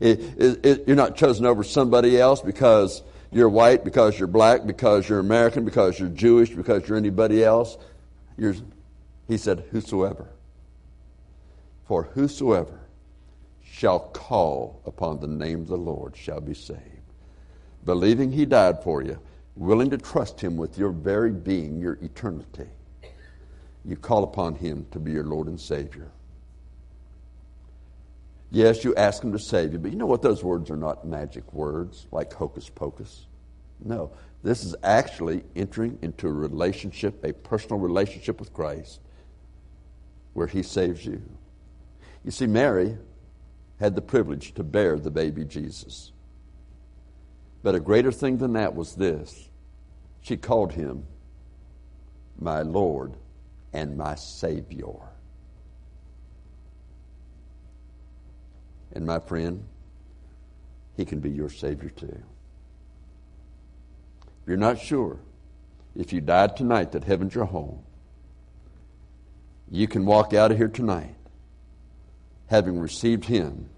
It, 0.00 0.20
it, 0.40 0.66
it. 0.66 0.84
You're 0.86 0.96
not 0.96 1.16
chosen 1.16 1.44
over 1.44 1.64
somebody 1.64 2.20
else 2.20 2.40
because 2.40 3.02
you're 3.32 3.48
white, 3.48 3.84
because 3.84 4.16
you're 4.18 4.28
black, 4.28 4.64
because 4.64 5.08
you're 5.08 5.18
American, 5.18 5.64
because 5.64 5.98
you're 5.98 6.08
Jewish, 6.08 6.50
because 6.50 6.88
you're 6.88 6.96
anybody 6.96 7.42
else. 7.42 7.76
You're, 8.36 8.54
he 9.28 9.36
said, 9.36 9.64
Whosoever. 9.70 10.30
For 11.86 12.04
whosoever 12.04 12.80
shall 13.62 14.00
call 14.00 14.82
upon 14.84 15.20
the 15.20 15.28
name 15.28 15.60
of 15.60 15.68
the 15.68 15.76
Lord 15.76 16.16
shall 16.16 16.40
be 16.40 16.54
saved. 16.54 16.82
Believing 17.84 18.32
he 18.32 18.44
died 18.44 18.82
for 18.82 19.02
you, 19.02 19.18
willing 19.54 19.90
to 19.90 19.98
trust 19.98 20.40
him 20.40 20.56
with 20.56 20.76
your 20.76 20.90
very 20.90 21.30
being, 21.30 21.78
your 21.78 21.98
eternity, 22.02 22.66
you 23.84 23.96
call 23.96 24.24
upon 24.24 24.54
him 24.56 24.86
to 24.90 24.98
be 24.98 25.12
your 25.12 25.24
Lord 25.24 25.46
and 25.46 25.60
Savior. 25.60 26.10
Yes, 28.50 28.82
you 28.82 28.94
ask 28.94 29.22
Him 29.22 29.32
to 29.32 29.38
save 29.38 29.72
you, 29.72 29.78
but 29.78 29.92
you 29.92 29.98
know 29.98 30.06
what? 30.06 30.22
Those 30.22 30.42
words 30.42 30.70
are 30.70 30.76
not 30.76 31.06
magic 31.06 31.52
words 31.52 32.06
like 32.10 32.32
hocus 32.32 32.68
pocus. 32.68 33.26
No, 33.84 34.10
this 34.42 34.64
is 34.64 34.74
actually 34.82 35.44
entering 35.54 35.98
into 36.02 36.28
a 36.28 36.32
relationship, 36.32 37.22
a 37.24 37.32
personal 37.32 37.78
relationship 37.78 38.40
with 38.40 38.52
Christ, 38.52 39.00
where 40.38 40.46
He 40.46 40.62
saves 40.62 41.04
you. 41.04 41.20
You 42.24 42.30
see, 42.30 42.46
Mary 42.46 42.96
had 43.80 43.94
the 43.94 44.00
privilege 44.00 44.54
to 44.54 44.62
bear 44.62 44.98
the 44.98 45.10
baby 45.10 45.44
Jesus. 45.44 46.12
But 47.62 47.74
a 47.74 47.80
greater 47.80 48.12
thing 48.12 48.38
than 48.38 48.52
that 48.52 48.74
was 48.74 48.94
this 48.94 49.48
she 50.20 50.36
called 50.36 50.72
him 50.72 51.04
my 52.38 52.62
Lord 52.62 53.14
and 53.72 53.96
my 53.96 54.14
Savior. 54.14 54.94
And 58.92 59.04
my 59.04 59.18
friend, 59.18 59.64
He 60.96 61.04
can 61.04 61.20
be 61.20 61.30
your 61.30 61.50
Savior 61.50 61.90
too. 61.90 62.22
If 64.42 64.48
you're 64.48 64.56
not 64.56 64.78
sure, 64.78 65.18
if 65.96 66.12
you 66.12 66.20
died 66.20 66.56
tonight 66.56 66.92
that 66.92 67.04
heaven's 67.04 67.34
your 67.34 67.44
home, 67.44 67.82
You 69.70 69.86
can 69.86 70.06
walk 70.06 70.32
out 70.34 70.50
of 70.50 70.56
here 70.56 70.68
tonight 70.68 71.14
having 72.46 72.78
received 72.78 73.24
Him 73.24 73.68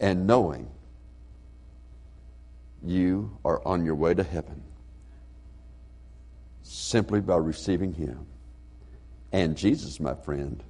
and 0.00 0.26
knowing 0.26 0.68
you 2.82 3.36
are 3.44 3.60
on 3.66 3.84
your 3.84 3.94
way 3.94 4.14
to 4.14 4.22
heaven 4.22 4.62
simply 6.62 7.20
by 7.20 7.36
receiving 7.36 7.92
Him. 7.92 8.26
And 9.32 9.56
Jesus, 9.56 10.00
my 10.00 10.14
friend, 10.14 10.62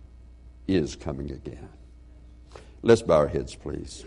is 0.66 0.96
coming 0.96 1.30
again. 1.30 1.68
Let's 2.82 3.02
bow 3.02 3.18
our 3.18 3.28
heads, 3.28 3.54
please. 3.54 4.04